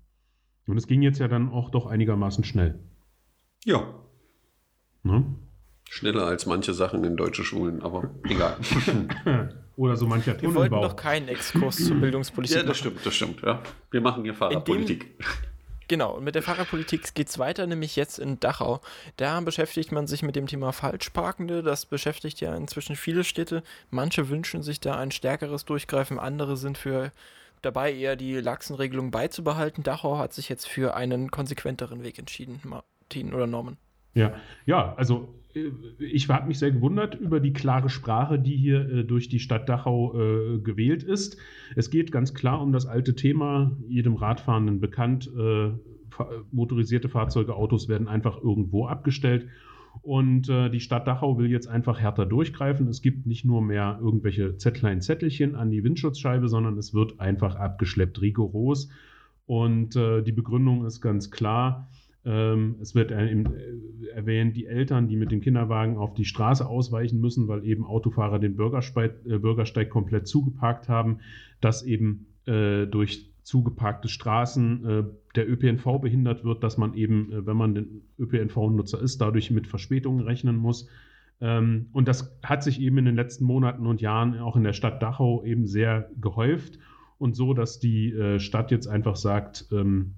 Und 0.68 0.78
es 0.78 0.88
ging 0.88 1.02
jetzt 1.02 1.20
ja 1.20 1.28
dann 1.28 1.50
auch 1.50 1.70
doch 1.70 1.86
einigermaßen 1.86 2.44
schnell. 2.44 2.80
Ja. 3.66 3.94
Ne? 5.04 5.26
Schneller 5.90 6.26
als 6.26 6.46
manche 6.46 6.74
Sachen 6.74 7.04
in 7.04 7.18
deutsche 7.18 7.44
Schulen, 7.44 7.82
aber 7.82 8.10
egal. 8.24 8.58
Oder 9.76 9.98
so 9.98 10.06
mancher 10.06 10.38
Tunnelbau. 10.38 10.64
Wir 10.64 10.72
wollten 10.72 10.88
doch 10.88 10.96
keinen 10.96 11.28
Exkurs 11.28 11.78
zur 11.78 11.98
Bildungspolitik 11.98 12.58
Ja, 12.58 12.64
das 12.64 12.78
stimmt, 12.78 13.06
das 13.06 13.16
stimmt. 13.16 13.42
Ja. 13.42 13.62
Wir 13.92 14.02
machen 14.02 14.24
hier 14.24 14.34
Fahrradpolitik. 14.34 15.16
Genau, 15.88 16.16
und 16.16 16.24
mit 16.24 16.36
der 16.36 16.44
Fahrradpolitik 16.44 17.14
geht 17.14 17.28
es 17.28 17.40
weiter, 17.40 17.68
nämlich 17.68 17.96
jetzt 17.96 18.18
in 18.18 18.40
Dachau. 18.40 18.82
Da 19.18 19.40
beschäftigt 19.42 19.92
man 19.92 20.08
sich 20.08 20.24
mit 20.24 20.36
dem 20.36 20.48
Thema 20.48 20.72
Falschparkende. 20.72 21.62
Das 21.62 21.86
beschäftigt 21.86 22.40
ja 22.40 22.56
inzwischen 22.56 22.96
viele 22.96 23.24
Städte. 23.24 23.64
Manche 23.90 24.30
wünschen 24.30 24.64
sich 24.64 24.80
da 24.80 24.96
ein 24.96 25.12
stärkeres 25.12 25.66
Durchgreifen, 25.66 26.20
andere 26.20 26.56
sind 26.56 26.78
für 26.78 27.12
dabei 27.64 27.94
eher 27.94 28.16
die 28.16 28.36
Lachsenregelung 28.36 29.12
beizubehalten. 29.12 29.84
Dachau 29.84 30.18
hat 30.18 30.34
sich 30.34 30.50
jetzt 30.50 30.68
für 30.68 30.96
einen 30.96 31.32
konsequenteren 31.32 32.04
Weg 32.04 32.20
entschieden, 32.20 32.60
Martin 32.64 33.34
oder 33.34 33.48
Norman. 33.48 33.78
Ja, 34.14 34.34
ja, 34.66 34.94
also 34.96 35.34
äh, 35.56 35.72
ich 36.00 36.30
habe 36.30 36.48
mich 36.48 36.60
sehr 36.60 36.72
gewundert 36.72 37.16
über 37.16 37.40
die 37.40 37.54
klare 37.54 37.90
Sprache, 37.90 38.38
die 38.40 38.56
hier 38.56 38.90
äh, 38.90 39.04
durch 39.04 39.30
die 39.30 39.40
Stadt 39.40 39.68
Dachau 39.68 40.14
äh, 40.14 40.60
gewählt 40.60 41.04
ist. 41.04 41.38
Es 41.76 41.90
geht 41.90 42.12
ganz 42.12 42.34
klar 42.34 42.62
um 42.62 42.72
das 42.72 42.86
alte 42.86 43.16
Thema, 43.16 43.72
jedem 43.88 44.16
Radfahrenden 44.16 44.80
bekannt. 44.80 45.32
Äh, 45.36 45.72
motorisierte 46.52 47.10
Fahrzeuge, 47.10 47.56
Autos 47.56 47.88
werden 47.90 48.08
einfach 48.08 48.38
irgendwo 48.38 48.86
abgestellt. 48.86 49.48
Und 50.02 50.50
äh, 50.50 50.70
die 50.70 50.80
Stadt 50.80 51.08
Dachau 51.08 51.38
will 51.38 51.50
jetzt 51.50 51.68
einfach 51.68 52.00
härter 52.00 52.26
durchgreifen. 52.26 52.88
Es 52.88 53.02
gibt 53.02 53.26
nicht 53.26 53.46
nur 53.46 53.62
mehr 53.62 54.00
irgendwelche 54.02 54.54
kleinen 54.54 55.02
Zettelchen 55.02 55.56
an 55.56 55.70
die 55.70 55.84
Windschutzscheibe, 55.84 56.50
sondern 56.50 56.78
es 56.78 56.94
wird 56.94 57.20
einfach 57.20 57.56
abgeschleppt, 57.56 58.22
rigoros. 58.22 58.90
Und 59.46 59.96
äh, 59.96 60.22
die 60.22 60.32
Begründung 60.32 60.86
ist 60.86 61.02
ganz 61.02 61.32
klar. 61.32 61.88
Ähm, 62.26 62.76
es 62.82 62.96
wird 62.96 63.12
äh, 63.12 63.44
erwähnt, 64.14 64.56
die 64.56 64.66
Eltern, 64.66 65.08
die 65.08 65.18
mit 65.18 65.32
dem 65.32 65.42
Kinderwagen 65.42 65.98
auf 65.98 66.14
die 66.14 66.26
Straße 66.26 66.66
ausweichen 66.66 67.20
müssen, 67.20 67.48
weil 67.48 67.66
eben 67.66 67.86
Autofahrer 67.86 68.40
den 68.40 68.56
Bürgersteig, 68.56 69.16
äh, 69.26 69.38
Bürgersteig 69.38 69.90
komplett 69.90 70.28
zugeparkt 70.28 70.88
haben, 70.88 71.20
dass 71.60 71.84
eben 71.84 72.28
äh, 72.46 72.86
durch 72.88 73.33
zugeparkte 73.44 74.08
Straßen 74.08 74.86
äh, 74.86 75.04
der 75.36 75.50
ÖPNV 75.50 76.00
behindert 76.00 76.44
wird, 76.44 76.64
dass 76.64 76.78
man 76.78 76.94
eben, 76.94 77.32
äh, 77.32 77.46
wenn 77.46 77.58
man 77.58 77.76
den 77.76 78.02
ÖPNV-Nutzer 78.18 79.02
ist, 79.02 79.22
dadurch 79.22 79.52
mit 79.52 79.68
Verspätungen 79.68 80.26
rechnen 80.26 80.56
muss. 80.56 80.88
Ähm, 81.42 81.88
und 81.92 82.08
das 82.08 82.38
hat 82.44 82.64
sich 82.64 82.80
eben 82.82 82.98
in 82.98 83.06
den 83.06 83.16
letzten 83.16 83.46
Monaten 83.46 83.86
und 83.86 84.02
Jahren 84.02 84.40
auch 84.40 84.56
in 84.56 84.64
der 84.64 84.74
Stadt 84.74 85.02
Dachau 85.04 85.44
eben 85.44 85.68
sehr 85.68 86.10
gehäuft 86.20 86.80
und 87.18 87.36
so, 87.36 87.54
dass 87.54 87.80
die 87.80 88.12
äh, 88.12 88.40
Stadt 88.40 88.72
jetzt 88.72 88.88
einfach 88.88 89.16
sagt, 89.16 89.68
ähm, 89.72 90.16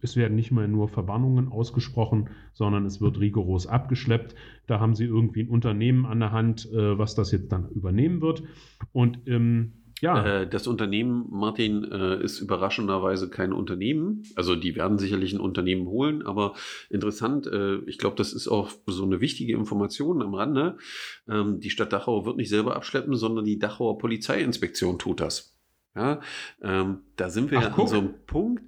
es 0.00 0.16
werden 0.16 0.36
nicht 0.36 0.52
mehr 0.52 0.68
nur 0.68 0.88
Verbannungen 0.88 1.48
ausgesprochen, 1.48 2.28
sondern 2.52 2.84
es 2.84 3.00
wird 3.00 3.18
rigoros 3.18 3.66
abgeschleppt. 3.66 4.34
Da 4.66 4.78
haben 4.78 4.94
sie 4.94 5.04
irgendwie 5.04 5.42
ein 5.42 5.48
Unternehmen 5.48 6.06
an 6.06 6.20
der 6.20 6.32
Hand, 6.32 6.70
äh, 6.72 6.98
was 6.98 7.14
das 7.14 7.32
jetzt 7.32 7.50
dann 7.50 7.68
übernehmen 7.70 8.20
wird. 8.20 8.42
Und 8.92 9.20
ähm, 9.26 9.72
ja. 10.00 10.24
Äh, 10.24 10.48
das 10.48 10.66
Unternehmen, 10.66 11.26
Martin, 11.30 11.84
äh, 11.84 12.22
ist 12.22 12.40
überraschenderweise 12.40 13.30
kein 13.30 13.52
Unternehmen. 13.52 14.22
Also 14.36 14.54
die 14.54 14.76
werden 14.76 14.98
sicherlich 14.98 15.32
ein 15.32 15.40
Unternehmen 15.40 15.86
holen, 15.86 16.22
aber 16.22 16.54
interessant, 16.90 17.46
äh, 17.46 17.78
ich 17.86 17.98
glaube, 17.98 18.16
das 18.16 18.32
ist 18.32 18.48
auch 18.48 18.70
so 18.86 19.04
eine 19.04 19.20
wichtige 19.20 19.54
Information 19.54 20.22
am 20.22 20.34
Rande. 20.34 20.78
Ähm, 21.28 21.60
die 21.60 21.70
Stadt 21.70 21.92
Dachau 21.92 22.26
wird 22.26 22.36
nicht 22.36 22.48
selber 22.48 22.76
abschleppen, 22.76 23.14
sondern 23.14 23.44
die 23.44 23.58
Dachauer 23.58 23.98
Polizeiinspektion 23.98 24.98
tut 24.98 25.20
das. 25.20 25.57
Ja, 25.98 26.20
ähm, 26.62 26.98
da 27.16 27.28
sind 27.28 27.50
wir 27.50 27.58
Ach, 27.58 27.76
an 27.76 27.86
so 27.88 27.98
einem 27.98 28.14
Punkt, 28.26 28.62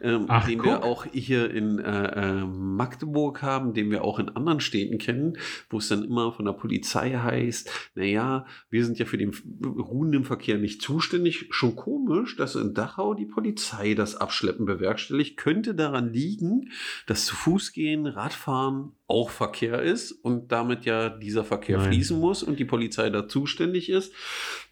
ähm, 0.00 0.26
Ach, 0.28 0.46
den 0.46 0.58
guck. 0.58 0.66
wir 0.66 0.84
auch 0.84 1.04
hier 1.04 1.50
in 1.50 1.80
äh, 1.80 2.38
äh, 2.38 2.44
Magdeburg 2.44 3.42
haben, 3.42 3.74
den 3.74 3.90
wir 3.90 4.04
auch 4.04 4.20
in 4.20 4.28
anderen 4.28 4.60
Städten 4.60 4.98
kennen, 4.98 5.36
wo 5.68 5.78
es 5.78 5.88
dann 5.88 6.04
immer 6.04 6.30
von 6.30 6.44
der 6.44 6.52
Polizei 6.52 7.10
heißt, 7.10 7.68
naja, 7.96 8.46
wir 8.70 8.84
sind 8.84 9.00
ja 9.00 9.04
für 9.04 9.18
den 9.18 9.32
ruhenden 9.64 10.22
Verkehr 10.22 10.58
nicht 10.58 10.80
zuständig. 10.80 11.46
Schon 11.50 11.74
komisch, 11.74 12.36
dass 12.36 12.54
in 12.54 12.72
Dachau 12.72 13.14
die 13.14 13.26
Polizei 13.26 13.94
das 13.94 14.14
Abschleppen 14.14 14.64
bewerkstelligt. 14.64 15.36
Könnte 15.36 15.74
daran 15.74 16.12
liegen, 16.12 16.70
dass 17.08 17.26
zu 17.26 17.34
Fuß 17.34 17.72
gehen, 17.72 18.06
Radfahren 18.06 18.92
auch 19.08 19.30
Verkehr 19.30 19.82
ist 19.82 20.12
und 20.12 20.50
damit 20.50 20.84
ja 20.84 21.08
dieser 21.08 21.44
Verkehr 21.44 21.78
Nein. 21.78 21.92
fließen 21.92 22.18
muss 22.18 22.42
und 22.42 22.58
die 22.58 22.64
Polizei 22.64 23.08
da 23.10 23.28
zuständig 23.28 23.88
ist. 23.88 24.12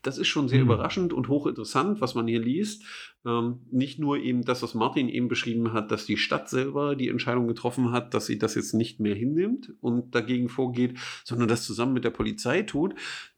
Das 0.02 0.18
ist 0.18 0.26
schon 0.26 0.49
sehr 0.49 0.59
mhm. 0.59 0.66
überraschend 0.66 1.12
und 1.12 1.28
hochinteressant, 1.28 2.00
was 2.04 2.14
man 2.14 2.28
hier 2.28 2.40
liest. 2.40 2.84
Ähm, 3.26 3.61
nicht 3.70 3.99
nur 3.99 4.18
eben 4.18 4.44
das, 4.44 4.62
was 4.62 4.75
Martin 4.75 5.08
eben 5.08 5.28
beschrieben 5.28 5.73
hat, 5.73 5.90
dass 5.90 6.04
die 6.04 6.18
Stadt 6.18 6.50
selber 6.50 6.94
die 6.94 7.08
Entscheidung 7.08 7.49
getroffen 7.49 7.90
hat, 7.90 8.12
dass 8.12 8.26
sie 8.26 8.38
das 8.38 8.54
jetzt 8.54 8.75
nicht 8.75 9.00
mehr 9.00 9.14
hinnimmt 9.14 9.73
und 9.80 10.14
dagegen 10.14 10.49
vorgeht, 10.49 10.99
sondern 11.25 11.49
das 11.49 11.64
zusammen 11.64 11.94
mit 11.94 12.04
der 12.04 12.11
Polizei 12.11 12.62
tut. 12.62 12.94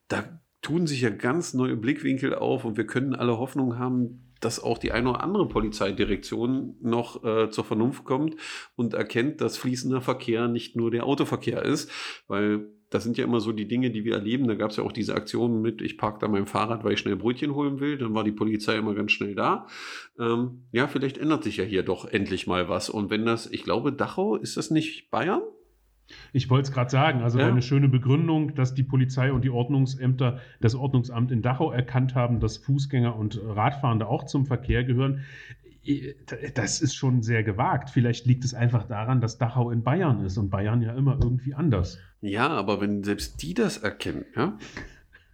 Da 0.09 0.41
tun 0.61 0.89
sich 0.89 1.03
ja 1.03 1.11
ganz 1.11 1.55
neue 1.55 1.77
Blickwinkel 1.77 2.35
auf 2.35 2.65
und 2.65 2.77
wir 2.77 2.87
können 2.87 3.15
alle 3.15 3.39
Hoffnung 3.39 3.79
haben, 3.79 4.27
dass 4.41 4.63
auch 4.63 4.79
die 4.79 4.93
eine 4.93 5.11
oder 5.11 5.23
andere 5.23 5.49
Polizeidirektion 5.49 6.77
noch 6.83 7.25
äh, 7.25 7.51
zur 7.51 7.65
Vernunft 7.65 8.05
kommt 8.05 8.37
und 8.75 8.95
erkennt, 8.95 9.41
dass 9.41 9.57
fließender 9.57 10.01
Verkehr 10.01 10.49
nicht 10.49 10.77
nur 10.77 10.91
der 10.91 11.07
Autoverkehr 11.07 11.63
ist, 11.63 11.91
weil 12.27 12.69
das 12.91 13.03
sind 13.03 13.19
ja 13.19 13.25
immer 13.25 13.41
so 13.41 13.53
die 13.53 13.67
Dinge, 13.67 13.91
die 13.91 14.05
wir 14.05 14.15
erleben. 14.15 14.47
Da 14.47 14.55
gab 14.55 14.71
es 14.71 14.77
ja 14.77 14.85
auch 14.85 14.93
diese 14.93 15.15
Aktionen 15.15 15.61
mit, 15.61 15.83
ich 15.83 15.99
parke 15.99 16.19
da 16.21 16.29
mein 16.29 16.47
Fahrrad, 16.47 16.85
weil 16.85 16.93
ich 16.93 17.01
schnell 17.01 17.17
Brötchen 17.17 17.55
holen 17.55 17.81
will. 17.81 17.99
Dann 17.99 18.15
war 18.15 18.23
die 18.23 18.33
Polizei 18.33 18.77
immer 18.77 18.95
ganz 18.95 19.13
schnell 19.13 19.35
da. 19.35 19.67
Ähm, 20.19 20.63
ja, 20.73 20.87
vielleicht 20.87 21.19
ändert 21.19 21.43
sich 21.43 21.57
ja 21.57 21.65
hier 21.65 21.83
doch 21.83 22.05
endlich 22.05 22.47
mal 22.47 22.69
was. 22.69 22.89
Und 22.89 23.11
wenn 23.11 23.27
das, 23.27 23.51
ich 23.51 23.65
glaube, 23.65 23.93
Dachau, 23.93 24.37
ist 24.37 24.57
das 24.57 24.71
nicht 24.71 25.11
Bayern? 25.11 25.43
Ich 26.33 26.49
wollte 26.49 26.69
es 26.69 26.73
gerade 26.73 26.91
sagen, 26.91 27.23
also 27.23 27.41
ja. 27.41 27.49
eine 27.49 27.63
schöne 27.63 27.89
Begründung, 27.89 28.55
dass 28.55 28.75
die 28.75 28.85
Polizei 28.85 29.33
und 29.33 29.43
die 29.45 29.51
Ordnungsämter, 29.51 30.39
das 30.61 30.77
Ordnungsamt 30.77 31.33
in 31.33 31.43
Dachau 31.43 31.73
erkannt 31.73 32.15
haben, 32.15 32.39
dass 32.39 32.59
Fußgänger 32.59 33.17
und 33.17 33.41
Radfahrende 33.43 34.07
auch 34.07 34.25
zum 34.25 34.47
Verkehr 34.47 34.85
gehören 34.85 35.25
das 36.55 36.81
ist 36.81 36.95
schon 36.95 37.23
sehr 37.23 37.43
gewagt. 37.43 37.91
Vielleicht 37.91 38.27
liegt 38.27 38.45
es 38.45 38.55
einfach 38.55 38.87
daran, 38.87 39.21
dass 39.21 39.39
Dachau 39.39 39.71
in 39.71 39.83
Bayern 39.83 40.25
ist 40.25 40.37
und 40.39 40.51
Bayern 40.51 40.83
ja 40.83 40.93
immer 40.95 41.19
irgendwie 41.23 41.55
anders. 41.55 41.99
Ja, 42.27 42.49
aber 42.49 42.81
wenn 42.81 43.05
selbst 43.05 43.43
die 43.43 43.55
das 43.55 43.79
erkennen, 43.79 44.25
ja. 44.35 44.59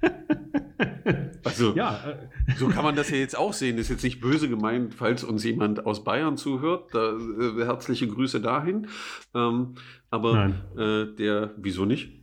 also, 1.45 1.75
ja, 1.75 1.97
äh, 2.07 2.55
so 2.57 2.69
kann 2.69 2.85
man 2.85 2.97
das 2.97 3.11
ja 3.11 3.17
jetzt 3.17 3.39
auch 3.39 3.53
sehen. 3.53 3.77
Das 3.77 3.87
ist 3.87 3.91
jetzt 3.91 4.03
nicht 4.03 4.21
böse 4.21 4.49
gemeint, 4.49 4.95
falls 4.95 5.23
uns 5.23 5.45
jemand 5.45 5.87
aus 5.87 6.05
Bayern 6.05 6.37
zuhört. 6.37 6.93
Da, 6.93 7.13
äh, 7.13 7.65
herzliche 7.65 8.09
Grüße 8.09 8.41
dahin. 8.41 8.89
Ähm, 9.35 9.77
aber 10.11 10.53
äh, 10.77 11.15
der, 11.17 11.55
wieso 11.57 11.85
nicht? 11.85 12.21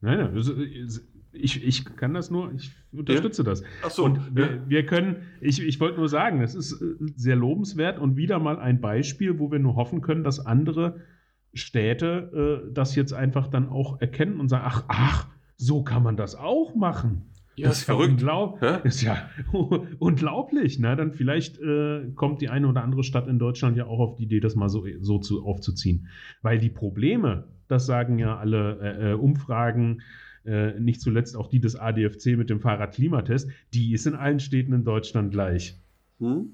Nein, 0.00 0.18
nein, 0.18 0.42
ich, 1.38 1.62
ich 1.62 1.84
kann 1.96 2.14
das 2.14 2.30
nur, 2.30 2.52
ich 2.54 2.70
unterstütze 2.92 3.42
ja? 3.42 3.50
das. 3.50 3.62
Ach 3.84 3.90
so. 3.90 4.04
Und 4.04 4.34
wir, 4.34 4.46
ja. 4.46 4.68
wir 4.68 4.86
können, 4.86 5.22
ich, 5.40 5.60
ich 5.60 5.80
wollte 5.80 5.98
nur 5.98 6.08
sagen, 6.08 6.40
es 6.40 6.54
ist 6.54 6.80
äh, 6.80 6.94
sehr 7.16 7.36
lobenswert 7.36 7.98
und 7.98 8.16
wieder 8.16 8.38
mal 8.38 8.58
ein 8.58 8.80
Beispiel, 8.80 9.38
wo 9.38 9.50
wir 9.50 9.58
nur 9.58 9.76
hoffen 9.76 10.00
können, 10.00 10.24
dass 10.24 10.44
andere 10.44 11.00
Städte 11.56 12.62
äh, 12.66 12.72
das 12.72 12.94
jetzt 12.94 13.12
einfach 13.12 13.48
dann 13.48 13.68
auch 13.68 14.00
erkennen 14.00 14.40
und 14.40 14.48
sagen, 14.48 14.64
ach, 14.66 14.84
ach, 14.88 15.28
so 15.56 15.82
kann 15.82 16.02
man 16.02 16.16
das 16.16 16.34
auch 16.34 16.74
machen. 16.74 17.30
Ja, 17.56 17.68
das 17.68 17.78
ist 17.78 17.84
verrückt. 17.84 18.10
Unglaub 18.10 18.62
ja? 18.62 18.76
Ist 18.76 19.02
ja 19.02 19.28
unglaublich. 19.98 20.78
Ne? 20.78 20.94
Dann 20.94 21.12
vielleicht 21.12 21.58
äh, 21.58 22.10
kommt 22.14 22.42
die 22.42 22.50
eine 22.50 22.68
oder 22.68 22.82
andere 22.82 23.02
Stadt 23.02 23.28
in 23.28 23.38
Deutschland 23.38 23.76
ja 23.78 23.86
auch 23.86 23.98
auf 23.98 24.16
die 24.16 24.24
Idee, 24.24 24.40
das 24.40 24.54
mal 24.56 24.68
so, 24.68 24.84
so 25.00 25.18
zu, 25.18 25.44
aufzuziehen. 25.44 26.08
Weil 26.42 26.58
die 26.58 26.68
Probleme, 26.68 27.48
das 27.68 27.86
sagen 27.86 28.18
ja 28.18 28.36
alle 28.36 28.78
äh, 28.80 29.12
äh 29.12 29.14
Umfragen, 29.14 30.02
äh, 30.44 30.78
nicht 30.78 31.00
zuletzt 31.00 31.36
auch 31.36 31.48
die 31.48 31.60
des 31.60 31.76
ADFC 31.76 32.36
mit 32.36 32.50
dem 32.50 32.60
Fahrradklimatest, 32.60 33.50
die 33.72 33.92
ist 33.94 34.06
in 34.06 34.14
allen 34.14 34.38
Städten 34.38 34.74
in 34.74 34.84
Deutschland 34.84 35.30
gleich. 35.30 35.80
Hm? 36.20 36.50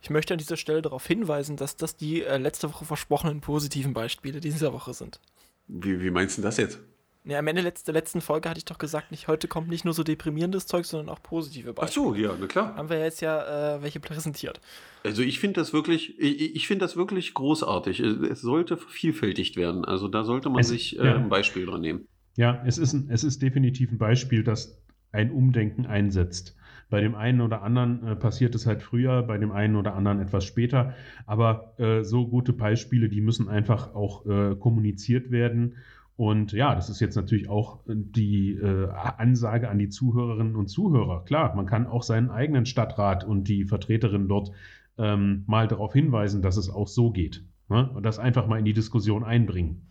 Ich 0.00 0.10
möchte 0.10 0.34
an 0.34 0.38
dieser 0.38 0.56
Stelle 0.56 0.82
darauf 0.82 1.06
hinweisen, 1.06 1.56
dass 1.56 1.76
das 1.76 1.96
die 1.96 2.22
äh, 2.22 2.38
letzte 2.38 2.72
Woche 2.72 2.84
versprochenen 2.84 3.40
positiven 3.40 3.92
Beispiele 3.92 4.40
dieser 4.40 4.72
Woche 4.72 4.94
sind. 4.94 5.20
Wie, 5.66 6.00
wie 6.00 6.10
meinst 6.10 6.38
du 6.38 6.42
das 6.42 6.56
jetzt? 6.56 6.80
Ja, 7.24 7.40
am 7.40 7.46
Ende 7.46 7.62
der 7.62 7.94
letzten 7.94 8.22
Folge 8.22 8.48
hatte 8.48 8.56
ich 8.58 8.64
doch 8.64 8.78
gesagt, 8.78 9.10
nicht, 9.10 9.28
heute 9.28 9.48
kommt 9.48 9.68
nicht 9.68 9.84
nur 9.84 9.92
so 9.92 10.02
deprimierendes 10.02 10.66
Zeug, 10.66 10.86
sondern 10.86 11.10
auch 11.10 11.22
positive 11.22 11.74
Beispiele. 11.74 12.06
Ach 12.06 12.10
so, 12.10 12.14
ja, 12.14 12.34
na 12.40 12.46
klar. 12.46 12.74
Haben 12.74 12.88
wir 12.88 13.00
jetzt 13.00 13.20
ja 13.20 13.74
äh, 13.76 13.82
welche 13.82 14.00
präsentiert. 14.00 14.60
Also 15.04 15.20
ich 15.20 15.38
finde 15.38 15.60
das 15.60 15.74
wirklich, 15.74 16.18
ich, 16.18 16.56
ich 16.56 16.66
finde 16.66 16.86
das 16.86 16.96
wirklich 16.96 17.34
großartig. 17.34 18.00
Es 18.00 18.40
sollte 18.40 18.78
vervielfältigt 18.78 19.56
werden. 19.56 19.84
Also 19.84 20.08
da 20.08 20.24
sollte 20.24 20.48
man 20.48 20.60
es, 20.60 20.68
sich 20.68 20.98
äh, 20.98 21.04
ja. 21.04 21.16
ein 21.16 21.28
Beispiel 21.28 21.66
dran 21.66 21.82
nehmen. 21.82 22.08
Ja, 22.36 22.62
es 22.64 22.78
ist, 22.78 22.94
ein, 22.94 23.10
es 23.10 23.24
ist 23.24 23.42
definitiv 23.42 23.90
ein 23.90 23.98
Beispiel, 23.98 24.42
das 24.42 24.80
ein 25.12 25.30
Umdenken 25.30 25.84
einsetzt. 25.84 26.56
Bei 26.90 27.00
dem 27.00 27.14
einen 27.14 27.40
oder 27.40 27.62
anderen 27.62 28.06
äh, 28.06 28.16
passiert 28.16 28.54
es 28.54 28.66
halt 28.66 28.82
früher, 28.82 29.22
bei 29.22 29.38
dem 29.38 29.52
einen 29.52 29.76
oder 29.76 29.94
anderen 29.94 30.20
etwas 30.20 30.44
später. 30.44 30.94
Aber 31.26 31.74
äh, 31.78 32.02
so 32.02 32.26
gute 32.26 32.52
Beispiele, 32.52 33.08
die 33.08 33.20
müssen 33.20 33.48
einfach 33.48 33.94
auch 33.94 34.24
äh, 34.26 34.54
kommuniziert 34.56 35.30
werden. 35.30 35.76
Und 36.16 36.52
ja, 36.52 36.74
das 36.74 36.90
ist 36.90 36.98
jetzt 36.98 37.14
natürlich 37.14 37.48
auch 37.48 37.80
die 37.86 38.54
äh, 38.54 38.88
Ansage 38.88 39.68
an 39.68 39.78
die 39.78 39.88
Zuhörerinnen 39.88 40.56
und 40.56 40.68
Zuhörer. 40.68 41.24
Klar, 41.24 41.54
man 41.54 41.66
kann 41.66 41.86
auch 41.86 42.02
seinen 42.02 42.30
eigenen 42.30 42.66
Stadtrat 42.66 43.22
und 43.22 43.48
die 43.48 43.64
Vertreterin 43.64 44.26
dort 44.26 44.50
ähm, 44.98 45.44
mal 45.46 45.68
darauf 45.68 45.92
hinweisen, 45.92 46.42
dass 46.42 46.56
es 46.56 46.70
auch 46.70 46.88
so 46.88 47.10
geht. 47.12 47.44
Ne? 47.68 47.88
Und 47.94 48.02
das 48.02 48.18
einfach 48.18 48.48
mal 48.48 48.58
in 48.58 48.64
die 48.64 48.72
Diskussion 48.72 49.22
einbringen. 49.22 49.86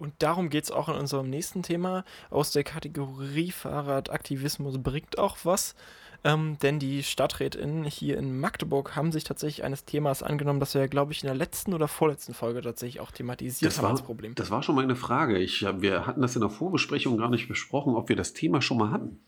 Und 0.00 0.14
darum 0.18 0.48
geht 0.48 0.64
es 0.64 0.70
auch 0.70 0.88
in 0.88 0.94
unserem 0.94 1.28
nächsten 1.28 1.62
Thema 1.62 2.04
aus 2.30 2.52
der 2.52 2.64
Kategorie 2.64 3.52
Fahrradaktivismus 3.52 4.78
bringt 4.82 5.18
auch 5.18 5.36
was. 5.44 5.74
Ähm, 6.22 6.58
denn 6.60 6.78
die 6.78 7.02
Stadträtinnen 7.02 7.84
hier 7.84 8.18
in 8.18 8.40
Magdeburg 8.40 8.96
haben 8.96 9.12
sich 9.12 9.24
tatsächlich 9.24 9.64
eines 9.64 9.84
Themas 9.84 10.22
angenommen, 10.22 10.60
das 10.60 10.74
wir, 10.74 10.88
glaube 10.88 11.12
ich, 11.12 11.22
in 11.22 11.26
der 11.26 11.34
letzten 11.34 11.72
oder 11.72 11.88
vorletzten 11.88 12.34
Folge 12.34 12.60
tatsächlich 12.60 13.00
auch 13.00 13.10
thematisiert 13.10 13.70
das 13.70 13.78
haben 13.78 13.84
war, 13.84 13.90
als 13.92 14.02
Problem. 14.02 14.34
Das 14.34 14.50
war 14.50 14.62
schon 14.62 14.74
meine 14.74 14.96
Frage. 14.96 15.38
Ich, 15.38 15.64
wir 15.78 16.06
hatten 16.06 16.20
das 16.20 16.34
in 16.34 16.40
der 16.40 16.50
Vorbesprechung 16.50 17.16
gar 17.16 17.30
nicht 17.30 17.48
besprochen, 17.48 17.94
ob 17.94 18.08
wir 18.08 18.16
das 18.16 18.32
Thema 18.32 18.60
schon 18.60 18.78
mal 18.78 18.90
hatten. 18.90 19.20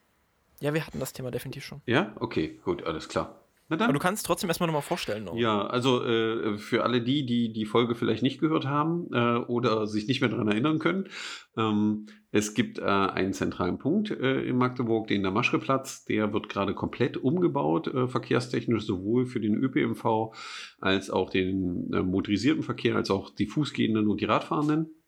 Ja, 0.61 0.75
wir 0.75 0.87
hatten 0.87 1.01
das 1.01 1.13
Thema 1.13 1.31
definitiv 1.31 1.65
schon. 1.65 1.81
Ja, 1.87 2.13
okay, 2.17 2.61
gut, 2.65 2.85
alles 2.85 3.09
klar. 3.09 3.42
Aber 3.69 3.93
du 3.93 3.99
kannst 3.99 4.27
trotzdem 4.27 4.51
erstmal 4.51 4.67
nochmal 4.67 4.83
vorstellen. 4.83 5.29
Oder? 5.29 5.39
Ja, 5.39 5.67
also 5.67 6.05
äh, 6.05 6.59
für 6.59 6.85
alle 6.85 7.01
die, 7.01 7.25
die 7.25 7.53
die 7.53 7.65
Folge 7.65 7.95
vielleicht 7.95 8.23
nicht 8.23 8.41
gehört 8.41 8.67
haben 8.67 9.09
äh, 9.13 9.37
oder 9.37 9.87
sich 9.87 10.07
nicht 10.07 10.21
mehr 10.21 10.31
daran 10.31 10.49
erinnern 10.49 10.79
können, 10.79 11.09
ähm, 11.57 12.07
es 12.31 12.55
gibt 12.55 12.79
äh, 12.79 12.83
einen 12.83 13.35
zentralen 13.35 13.79
Punkt 13.79 14.11
äh, 14.11 14.43
in 14.43 14.57
Magdeburg, 14.57 15.07
den 15.07 15.23
der 15.23 15.33
Maschreplatz. 15.33 16.05
Der 16.07 16.33
wird 16.33 16.49
gerade 16.49 16.75
komplett 16.75 17.19
umgebaut, 17.19 17.89
äh, 17.89 18.09
verkehrstechnisch, 18.09 18.85
sowohl 18.85 19.27
für 19.27 19.41
den 19.41 19.55
ÖPMV 19.55 20.35
als 20.81 21.11
auch 21.11 21.29
den 21.29 21.93
äh, 21.93 22.03
motorisierten 22.03 22.63
Verkehr, 22.63 22.97
als 22.97 23.11
auch 23.11 23.35
die 23.35 23.47
Fußgehenden 23.47 24.09
und 24.09 24.21
die 24.21 24.25
Radfahrenden. 24.25 25.02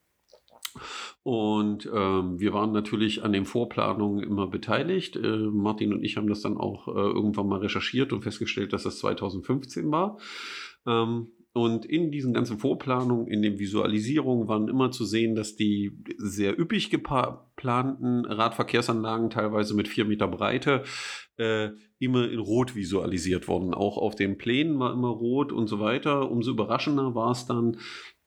Und 1.22 1.88
ähm, 1.92 2.38
wir 2.38 2.52
waren 2.52 2.72
natürlich 2.72 3.22
an 3.22 3.32
den 3.32 3.44
Vorplanungen 3.44 4.22
immer 4.22 4.46
beteiligt. 4.46 5.16
Äh, 5.16 5.38
Martin 5.50 5.92
und 5.92 6.04
ich 6.04 6.16
haben 6.16 6.28
das 6.28 6.40
dann 6.40 6.56
auch 6.56 6.88
äh, 6.88 6.92
irgendwann 6.92 7.48
mal 7.48 7.60
recherchiert 7.60 8.12
und 8.12 8.22
festgestellt, 8.22 8.72
dass 8.72 8.82
das 8.82 8.98
2015 8.98 9.90
war. 9.90 10.18
Ähm, 10.86 11.28
und 11.56 11.86
in 11.86 12.10
diesen 12.10 12.34
ganzen 12.34 12.58
Vorplanungen, 12.58 13.28
in 13.28 13.40
den 13.40 13.60
Visualisierungen 13.60 14.48
waren 14.48 14.66
immer 14.66 14.90
zu 14.90 15.04
sehen, 15.04 15.36
dass 15.36 15.54
die 15.54 15.92
sehr 16.16 16.58
üppig 16.58 16.90
geplanten 16.90 18.24
Radverkehrsanlagen, 18.24 19.30
teilweise 19.30 19.74
mit 19.74 19.86
vier 19.86 20.04
Meter 20.04 20.26
Breite, 20.26 20.82
äh, 21.36 21.68
immer 22.00 22.28
in 22.28 22.40
Rot 22.40 22.74
visualisiert 22.74 23.46
wurden. 23.46 23.72
Auch 23.72 23.98
auf 23.98 24.16
den 24.16 24.36
Plänen 24.36 24.80
war 24.80 24.92
immer 24.92 25.10
Rot 25.10 25.52
und 25.52 25.68
so 25.68 25.78
weiter. 25.78 26.28
Umso 26.28 26.50
überraschender 26.50 27.14
war 27.14 27.30
es 27.30 27.46
dann, 27.46 27.78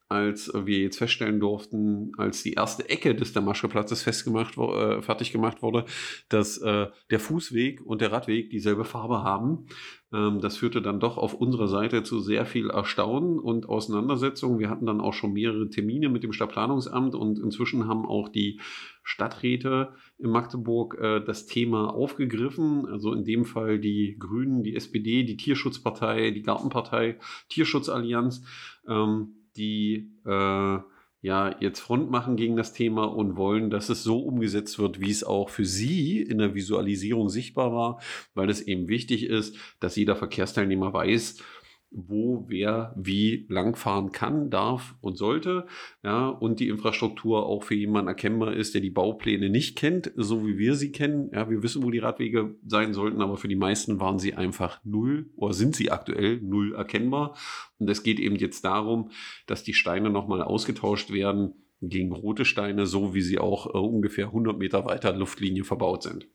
als 0.09 0.51
wir 0.53 0.79
jetzt 0.79 0.97
feststellen 0.97 1.39
durften, 1.39 2.13
als 2.17 2.41
die 2.41 2.53
erste 2.53 2.89
Ecke 2.89 3.13
des 3.13 3.33
Damaschke-Platzes 3.33 4.03
festgemacht, 4.03 4.57
äh, 4.57 5.01
fertig 5.01 5.33
gemacht 5.33 5.61
wurde, 5.61 5.85
dass 6.29 6.57
äh, 6.59 6.87
der 7.09 7.19
Fußweg 7.19 7.81
und 7.85 7.99
der 7.99 8.11
Radweg 8.11 8.49
dieselbe 8.49 8.85
Farbe 8.85 9.23
haben. 9.23 9.65
Ähm, 10.13 10.39
das 10.39 10.57
führte 10.57 10.81
dann 10.81 11.01
doch 11.01 11.17
auf 11.17 11.33
unserer 11.33 11.67
Seite 11.67 12.03
zu 12.03 12.21
sehr 12.21 12.45
viel 12.45 12.69
Erstaunen 12.69 13.37
und 13.37 13.67
Auseinandersetzungen. 13.67 14.59
Wir 14.59 14.69
hatten 14.69 14.85
dann 14.85 15.01
auch 15.01 15.13
schon 15.13 15.33
mehrere 15.33 15.69
Termine 15.69 16.07
mit 16.07 16.23
dem 16.23 16.31
Stadtplanungsamt 16.31 17.13
und 17.13 17.37
inzwischen 17.39 17.87
haben 17.87 18.05
auch 18.05 18.29
die 18.29 18.61
Stadträte 19.03 19.93
in 20.17 20.29
Magdeburg 20.29 20.97
äh, 21.01 21.19
das 21.19 21.47
Thema 21.47 21.93
aufgegriffen. 21.93 22.85
Also 22.85 23.11
in 23.11 23.25
dem 23.25 23.43
Fall 23.43 23.79
die 23.79 24.15
Grünen, 24.17 24.63
die 24.63 24.75
SPD, 24.75 25.23
die 25.23 25.35
Tierschutzpartei, 25.35 26.31
die 26.31 26.43
Gartenpartei, 26.43 27.19
Tierschutzallianz. 27.49 28.45
Ähm, 28.87 29.36
die 29.57 30.11
äh, 30.25 30.79
ja 31.21 31.55
jetzt 31.59 31.79
Front 31.79 32.09
machen 32.11 32.35
gegen 32.35 32.55
das 32.55 32.73
Thema 32.73 33.05
und 33.05 33.35
wollen, 33.35 33.69
dass 33.69 33.89
es 33.89 34.03
so 34.03 34.19
umgesetzt 34.19 34.79
wird, 34.79 34.99
wie 34.99 35.11
es 35.11 35.23
auch 35.23 35.49
für 35.49 35.65
sie 35.65 36.21
in 36.21 36.37
der 36.37 36.55
Visualisierung 36.55 37.29
sichtbar 37.29 37.73
war, 37.73 38.01
weil 38.33 38.49
es 38.49 38.61
eben 38.61 38.87
wichtig 38.87 39.25
ist, 39.25 39.55
dass 39.79 39.95
jeder 39.95 40.15
Verkehrsteilnehmer 40.15 40.93
weiß, 40.93 41.43
wo 41.91 42.45
wer 42.47 42.93
wie 42.97 43.45
langfahren 43.49 44.11
kann, 44.11 44.49
darf 44.49 44.95
und 45.01 45.17
sollte. 45.17 45.65
Ja, 46.03 46.27
und 46.27 46.59
die 46.59 46.67
Infrastruktur 46.67 47.45
auch 47.45 47.63
für 47.63 47.75
jemanden 47.75 48.09
erkennbar 48.09 48.53
ist, 48.53 48.73
der 48.73 48.81
die 48.81 48.89
Baupläne 48.89 49.49
nicht 49.49 49.77
kennt, 49.77 50.11
so 50.15 50.45
wie 50.45 50.57
wir 50.57 50.75
sie 50.75 50.91
kennen. 50.91 51.29
Ja, 51.33 51.49
wir 51.49 51.63
wissen, 51.63 51.83
wo 51.83 51.91
die 51.91 51.99
Radwege 51.99 52.55
sein 52.65 52.93
sollten, 52.93 53.21
aber 53.21 53.37
für 53.37 53.47
die 53.47 53.55
meisten 53.55 53.99
waren 53.99 54.19
sie 54.19 54.33
einfach 54.33 54.79
null 54.83 55.29
oder 55.35 55.53
sind 55.53 55.75
sie 55.75 55.91
aktuell 55.91 56.41
null 56.41 56.75
erkennbar. 56.75 57.35
Und 57.77 57.89
es 57.89 58.03
geht 58.03 58.19
eben 58.19 58.35
jetzt 58.35 58.65
darum, 58.65 59.11
dass 59.45 59.63
die 59.63 59.73
Steine 59.73 60.09
nochmal 60.09 60.41
ausgetauscht 60.41 61.11
werden 61.11 61.53
gegen 61.81 62.11
rote 62.11 62.45
Steine, 62.45 62.85
so 62.85 63.13
wie 63.13 63.21
sie 63.21 63.39
auch 63.39 63.67
äh, 63.67 63.77
ungefähr 63.77 64.27
100 64.27 64.57
Meter 64.57 64.85
weiter 64.85 65.13
Luftlinie 65.13 65.63
verbaut 65.63 66.03
sind. 66.03 66.27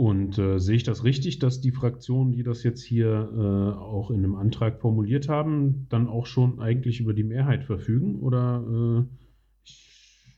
Und 0.00 0.38
äh, 0.38 0.58
sehe 0.58 0.76
ich 0.76 0.82
das 0.82 1.04
richtig, 1.04 1.40
dass 1.40 1.60
die 1.60 1.72
Fraktionen, 1.72 2.32
die 2.32 2.42
das 2.42 2.62
jetzt 2.62 2.82
hier 2.82 3.06
äh, 3.36 3.78
auch 3.78 4.10
in 4.10 4.24
einem 4.24 4.34
Antrag 4.34 4.80
formuliert 4.80 5.28
haben, 5.28 5.88
dann 5.90 6.08
auch 6.08 6.24
schon 6.24 6.58
eigentlich 6.58 7.00
über 7.00 7.12
die 7.12 7.22
Mehrheit 7.22 7.64
verfügen? 7.64 8.18
Oder 8.20 9.06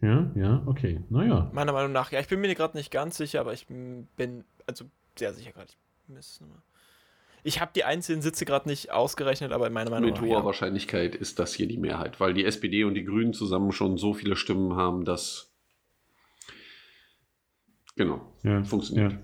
äh, 0.00 0.04
ja, 0.04 0.32
ja, 0.34 0.62
okay, 0.66 1.04
naja. 1.10 1.48
Meiner 1.54 1.72
Meinung 1.72 1.92
nach, 1.92 2.10
ja, 2.10 2.18
ich 2.18 2.26
bin 2.26 2.40
mir 2.40 2.52
gerade 2.56 2.76
nicht 2.76 2.90
ganz 2.90 3.16
sicher, 3.18 3.38
aber 3.38 3.52
ich 3.52 3.68
bin 3.68 4.44
also 4.66 4.86
sehr 5.16 5.32
sicher 5.32 5.52
gerade. 5.52 5.70
Ich 7.44 7.60
habe 7.60 7.70
die 7.72 7.84
einzelnen 7.84 8.20
Sitze 8.20 8.44
gerade 8.44 8.68
nicht 8.68 8.90
ausgerechnet, 8.90 9.52
aber 9.52 9.68
in 9.68 9.72
meiner 9.72 9.90
Meinung 9.90 10.10
nach. 10.10 10.20
Mit 10.20 10.28
hoher 10.28 10.40
ja. 10.40 10.44
Wahrscheinlichkeit 10.44 11.14
ist 11.14 11.38
das 11.38 11.54
hier 11.54 11.68
die 11.68 11.78
Mehrheit, 11.78 12.18
weil 12.18 12.34
die 12.34 12.44
SPD 12.44 12.82
und 12.82 12.94
die 12.94 13.04
Grünen 13.04 13.32
zusammen 13.32 13.70
schon 13.70 13.96
so 13.96 14.12
viele 14.12 14.34
Stimmen 14.34 14.74
haben, 14.74 15.04
dass. 15.04 15.54
Genau, 17.94 18.34
ja, 18.42 18.64
funktioniert. 18.64 19.12
Ja. 19.12 19.18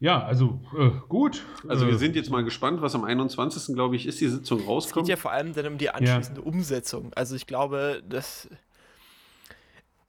Ja, 0.00 0.24
also 0.24 0.58
äh, 0.76 0.90
gut. 1.08 1.44
Also 1.68 1.86
wir 1.86 1.94
äh, 1.94 1.98
sind 1.98 2.16
jetzt 2.16 2.30
mal 2.30 2.42
gespannt, 2.42 2.80
was 2.80 2.94
am 2.94 3.04
21. 3.04 3.74
glaube 3.74 3.96
ich 3.96 4.06
ist 4.06 4.20
die 4.20 4.28
Sitzung 4.28 4.64
rauskommt. 4.64 5.04
Es 5.04 5.08
geht 5.08 5.08
ja 5.08 5.20
vor 5.20 5.30
allem 5.30 5.52
dann 5.52 5.66
um 5.66 5.78
die 5.78 5.90
anschließende 5.90 6.40
ja. 6.40 6.46
Umsetzung. 6.46 7.12
Also 7.14 7.36
ich 7.36 7.46
glaube, 7.46 8.02
dass 8.08 8.48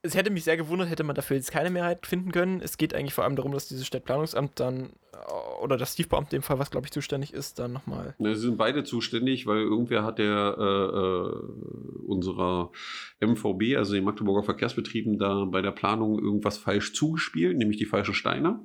es 0.01 0.15
hätte 0.15 0.32
mich 0.32 0.45
sehr 0.45 0.58
gewundert, 0.58 0.89
hätte 0.89 1.04
man 1.04 1.15
dafür 1.15 1.36
jetzt 1.36 1.51
keine 1.51 1.69
Mehrheit 1.69 2.08
finden 2.08 2.32
können. 2.32 2.62
Es 2.62 2.77
geht 2.77 2.95
eigentlich 2.95 3.13
vor 3.13 3.25
allem 3.25 3.36
darum, 3.36 3.51
dass 3.51 3.67
dieses 3.67 3.86
Stadtplanungsamt 3.86 4.60
dann 4.62 4.93
äh, 5.13 5.62
oder 5.62 5.75
das 5.75 5.91
Stiefbeamte 5.91 6.38
in 6.38 6.41
dem 6.41 6.43
Fall, 6.43 6.58
was 6.58 6.71
glaube 6.71 6.88
ich 6.88 6.91
zuständig 6.93 7.34
ist, 7.34 7.60
dann 7.60 7.73
nochmal. 7.73 8.15
Ja, 8.17 8.34
sie 8.34 8.39
sind 8.39 8.58
beide 8.58 8.86
zuständig, 8.86 9.45
weil 9.45 9.60
irgendwer 9.60 10.06
hat 10.06 10.19
der 10.19 10.56
äh, 10.58 10.63
äh 10.63 12.08
unserer 12.08 12.71
MVB, 13.19 13.77
also 13.77 13.93
den 13.93 14.06
Magdeburger 14.06 14.43
Verkehrsbetrieben, 14.43 15.17
da 15.17 15.45
bei 15.45 15.62
der 15.62 15.71
Planung 15.71 16.17
irgendwas 16.17 16.58
falsch 16.58 16.93
zugespielt, 16.93 17.58
nämlich 17.58 17.77
die 17.77 17.86
falschen 17.86 18.13
Steine 18.13 18.60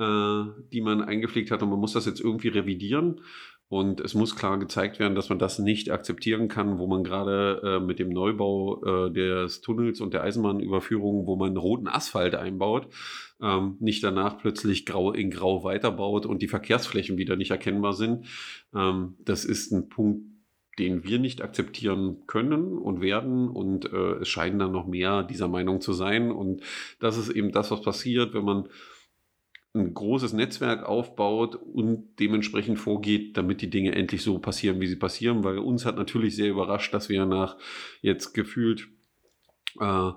äh, 0.00 0.44
die 0.72 0.80
man 0.80 1.02
eingepflegt 1.02 1.50
hat 1.50 1.62
und 1.62 1.70
man 1.70 1.78
muss 1.78 1.92
das 1.92 2.06
jetzt 2.06 2.20
irgendwie 2.20 2.48
revidieren. 2.48 3.20
Und 3.68 4.00
es 4.00 4.14
muss 4.14 4.34
klar 4.34 4.58
gezeigt 4.58 4.98
werden, 4.98 5.14
dass 5.14 5.28
man 5.28 5.38
das 5.38 5.60
nicht 5.60 5.92
akzeptieren 5.92 6.48
kann, 6.48 6.80
wo 6.80 6.88
man 6.88 7.04
gerade 7.04 7.60
äh, 7.62 7.78
mit 7.78 8.00
dem 8.00 8.08
Neubau 8.08 8.82
äh, 9.06 9.12
des 9.12 9.60
Tunnels 9.60 10.00
und 10.00 10.12
der 10.12 10.24
Eisenbahnüberführung, 10.24 11.26
wo 11.28 11.36
man 11.36 11.56
roten 11.56 11.86
Asphalt 11.86 12.34
einbaut, 12.34 12.88
ähm, 13.40 13.76
nicht 13.78 14.02
danach 14.02 14.38
plötzlich 14.38 14.86
grau 14.86 15.12
in 15.12 15.30
grau 15.30 15.62
weiterbaut 15.62 16.26
und 16.26 16.42
die 16.42 16.48
Verkehrsflächen 16.48 17.16
wieder 17.16 17.36
nicht 17.36 17.52
erkennbar 17.52 17.92
sind. 17.92 18.26
Ähm, 18.74 19.14
das 19.20 19.44
ist 19.44 19.70
ein 19.70 19.88
Punkt, 19.88 20.24
den 20.80 21.04
wir 21.04 21.20
nicht 21.20 21.40
akzeptieren 21.40 22.26
können 22.26 22.76
und 22.76 23.00
werden. 23.00 23.48
Und 23.48 23.92
äh, 23.92 24.14
es 24.20 24.28
scheinen 24.28 24.58
dann 24.58 24.72
noch 24.72 24.88
mehr 24.88 25.22
dieser 25.22 25.46
Meinung 25.46 25.80
zu 25.80 25.92
sein. 25.92 26.32
Und 26.32 26.62
das 26.98 27.18
ist 27.18 27.28
eben 27.28 27.52
das, 27.52 27.70
was 27.70 27.82
passiert, 27.82 28.34
wenn 28.34 28.44
man 28.44 28.68
ein 29.72 29.94
großes 29.94 30.32
Netzwerk 30.32 30.84
aufbaut 30.84 31.54
und 31.54 32.18
dementsprechend 32.18 32.78
vorgeht, 32.78 33.36
damit 33.36 33.60
die 33.60 33.70
Dinge 33.70 33.94
endlich 33.94 34.22
so 34.22 34.38
passieren, 34.38 34.80
wie 34.80 34.88
sie 34.88 34.96
passieren, 34.96 35.44
weil 35.44 35.58
uns 35.58 35.86
hat 35.86 35.96
natürlich 35.96 36.34
sehr 36.34 36.50
überrascht, 36.50 36.92
dass 36.92 37.08
wir 37.08 37.24
nach 37.24 37.56
jetzt 38.00 38.32
gefühlt 38.32 38.88
äh, 39.78 40.10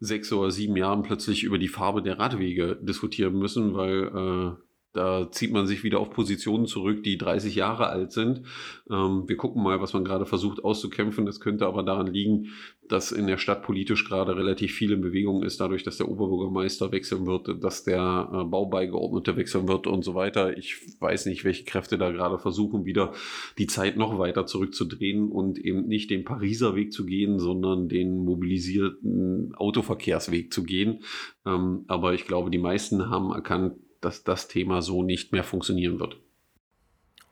sechs 0.00 0.32
oder 0.32 0.50
sieben 0.50 0.76
Jahren 0.76 1.02
plötzlich 1.02 1.42
über 1.42 1.58
die 1.58 1.68
Farbe 1.68 2.02
der 2.02 2.18
Radwege 2.18 2.78
diskutieren 2.82 3.38
müssen, 3.38 3.74
weil 3.74 4.04
äh, 4.04 4.67
da 4.98 5.30
zieht 5.30 5.52
man 5.52 5.68
sich 5.68 5.84
wieder 5.84 6.00
auf 6.00 6.10
Positionen 6.10 6.66
zurück, 6.66 7.04
die 7.04 7.16
30 7.16 7.54
Jahre 7.54 7.88
alt 7.88 8.10
sind. 8.10 8.42
Ähm, 8.90 9.28
wir 9.28 9.36
gucken 9.36 9.62
mal, 9.62 9.80
was 9.80 9.92
man 9.92 10.04
gerade 10.04 10.26
versucht 10.26 10.64
auszukämpfen. 10.64 11.24
Das 11.24 11.38
könnte 11.38 11.66
aber 11.66 11.84
daran 11.84 12.08
liegen, 12.08 12.48
dass 12.88 13.12
in 13.12 13.28
der 13.28 13.38
Stadt 13.38 13.62
politisch 13.62 14.08
gerade 14.08 14.34
relativ 14.34 14.74
viel 14.74 14.90
in 14.90 15.00
Bewegung 15.00 15.44
ist, 15.44 15.60
dadurch, 15.60 15.84
dass 15.84 15.98
der 15.98 16.08
Oberbürgermeister 16.08 16.90
wechseln 16.90 17.26
wird, 17.26 17.62
dass 17.62 17.84
der 17.84 18.28
äh, 18.32 18.44
Baubeigeordnete 18.44 19.36
wechseln 19.36 19.68
wird 19.68 19.86
und 19.86 20.04
so 20.04 20.16
weiter. 20.16 20.58
Ich 20.58 20.76
weiß 20.98 21.26
nicht, 21.26 21.44
welche 21.44 21.64
Kräfte 21.64 21.96
da 21.96 22.10
gerade 22.10 22.38
versuchen, 22.40 22.84
wieder 22.84 23.12
die 23.56 23.68
Zeit 23.68 23.96
noch 23.96 24.18
weiter 24.18 24.46
zurückzudrehen 24.46 25.30
und 25.30 25.58
eben 25.58 25.86
nicht 25.86 26.10
den 26.10 26.24
Pariser 26.24 26.74
Weg 26.74 26.92
zu 26.92 27.06
gehen, 27.06 27.38
sondern 27.38 27.88
den 27.88 28.24
mobilisierten 28.24 29.54
Autoverkehrsweg 29.54 30.52
zu 30.52 30.64
gehen. 30.64 31.04
Ähm, 31.46 31.84
aber 31.86 32.14
ich 32.14 32.26
glaube, 32.26 32.50
die 32.50 32.58
meisten 32.58 33.10
haben 33.10 33.30
erkannt, 33.30 33.76
dass 34.00 34.24
das 34.24 34.48
Thema 34.48 34.82
so 34.82 35.02
nicht 35.02 35.32
mehr 35.32 35.44
funktionieren 35.44 36.00
wird. 36.00 36.16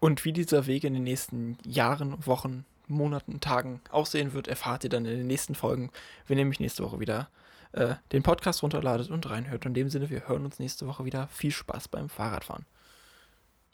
Und 0.00 0.24
wie 0.24 0.32
dieser 0.32 0.66
Weg 0.66 0.84
in 0.84 0.94
den 0.94 1.04
nächsten 1.04 1.58
Jahren, 1.64 2.14
Wochen, 2.26 2.64
Monaten, 2.88 3.40
Tagen 3.40 3.80
aussehen 3.90 4.34
wird, 4.34 4.48
erfahrt 4.48 4.84
ihr 4.84 4.90
dann 4.90 5.04
in 5.04 5.18
den 5.18 5.26
nächsten 5.26 5.54
Folgen, 5.54 5.90
wenn 6.26 6.38
ihr 6.38 6.44
nämlich 6.44 6.60
nächste 6.60 6.84
Woche 6.84 7.00
wieder 7.00 7.28
äh, 7.72 7.94
den 8.12 8.22
Podcast 8.22 8.62
runterladet 8.62 9.10
und 9.10 9.28
reinhört. 9.28 9.66
In 9.66 9.74
dem 9.74 9.88
Sinne, 9.88 10.10
wir 10.10 10.28
hören 10.28 10.44
uns 10.44 10.58
nächste 10.58 10.86
Woche 10.86 11.04
wieder. 11.04 11.28
Viel 11.28 11.50
Spaß 11.50 11.88
beim 11.88 12.08
Fahrradfahren. 12.08 12.66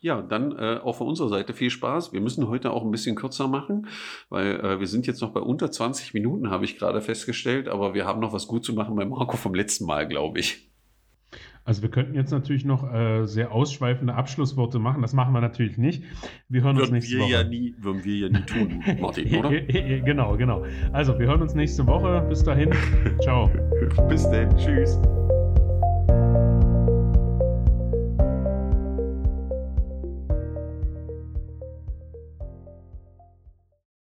Ja, 0.01 0.21
dann 0.21 0.59
äh, 0.59 0.81
auch 0.83 0.97
von 0.97 1.07
unserer 1.07 1.29
Seite 1.29 1.55
viel 1.55 1.71
Spaß. 1.71 2.13
Wir 2.13 2.21
müssen 2.21 2.49
heute 2.49 2.73
auch 2.73 2.83
ein 2.83 2.91
bisschen 2.91 3.15
kürzer 3.15 3.47
machen, 3.47 3.87
weil 4.31 4.59
äh, 4.59 4.81
wir 4.81 4.89
sind 4.89 5.07
jetzt 5.07 5.23
noch 5.23 5.31
bei 5.31 5.41
unter 5.41 5.71
20 5.71 6.13
Minuten, 6.13 6.51
habe 6.51 6.65
ich 6.65 6.77
gerade 6.77 7.01
festgestellt, 7.01 7.69
aber 7.69 7.95
wir 7.95 8.05
haben 8.05 8.21
noch 8.21 8.33
was 8.33 8.49
gut 8.49 8.65
zu 8.65 8.73
machen 8.73 8.97
bei 8.97 9.05
Marco 9.05 9.37
vom 9.37 9.55
letzten 9.55 9.87
Mal, 9.87 10.09
glaube 10.09 10.41
ich. 10.41 10.72
Also 11.65 11.83
wir 11.83 11.91
könnten 11.91 12.15
jetzt 12.15 12.33
natürlich 12.33 12.65
noch 12.65 12.93
äh, 12.93 13.25
sehr 13.25 13.53
ausschweifende 13.53 14.15
Abschlussworte 14.15 14.79
machen. 14.79 15.03
Das 15.03 15.13
machen 15.13 15.33
wir 15.33 15.41
natürlich 15.41 15.79
nicht. 15.79 16.03
Wir 16.49 16.63
hören 16.63 16.77
würden 16.77 16.85
uns 16.87 16.93
nächste 16.93 17.17
wir 17.17 17.23
Woche. 17.23 17.33
Ja 17.33 17.45
nie, 17.45 17.75
würden 17.79 18.05
wir 18.05 18.17
ja 18.17 18.29
nie 18.29 18.45
tun, 18.47 18.83
Martin, 19.01 19.37
oder? 19.37 19.51
genau, 20.05 20.37
genau. 20.37 20.65
Also 20.93 21.19
wir 21.19 21.27
hören 21.27 21.43
uns 21.43 21.55
nächste 21.55 21.87
Woche. 21.87 22.27
Bis 22.29 22.43
dahin. 22.43 22.73
Ciao. 23.23 23.51
Bis 24.09 24.29
dann. 24.31 24.57
Tschüss. 24.57 24.99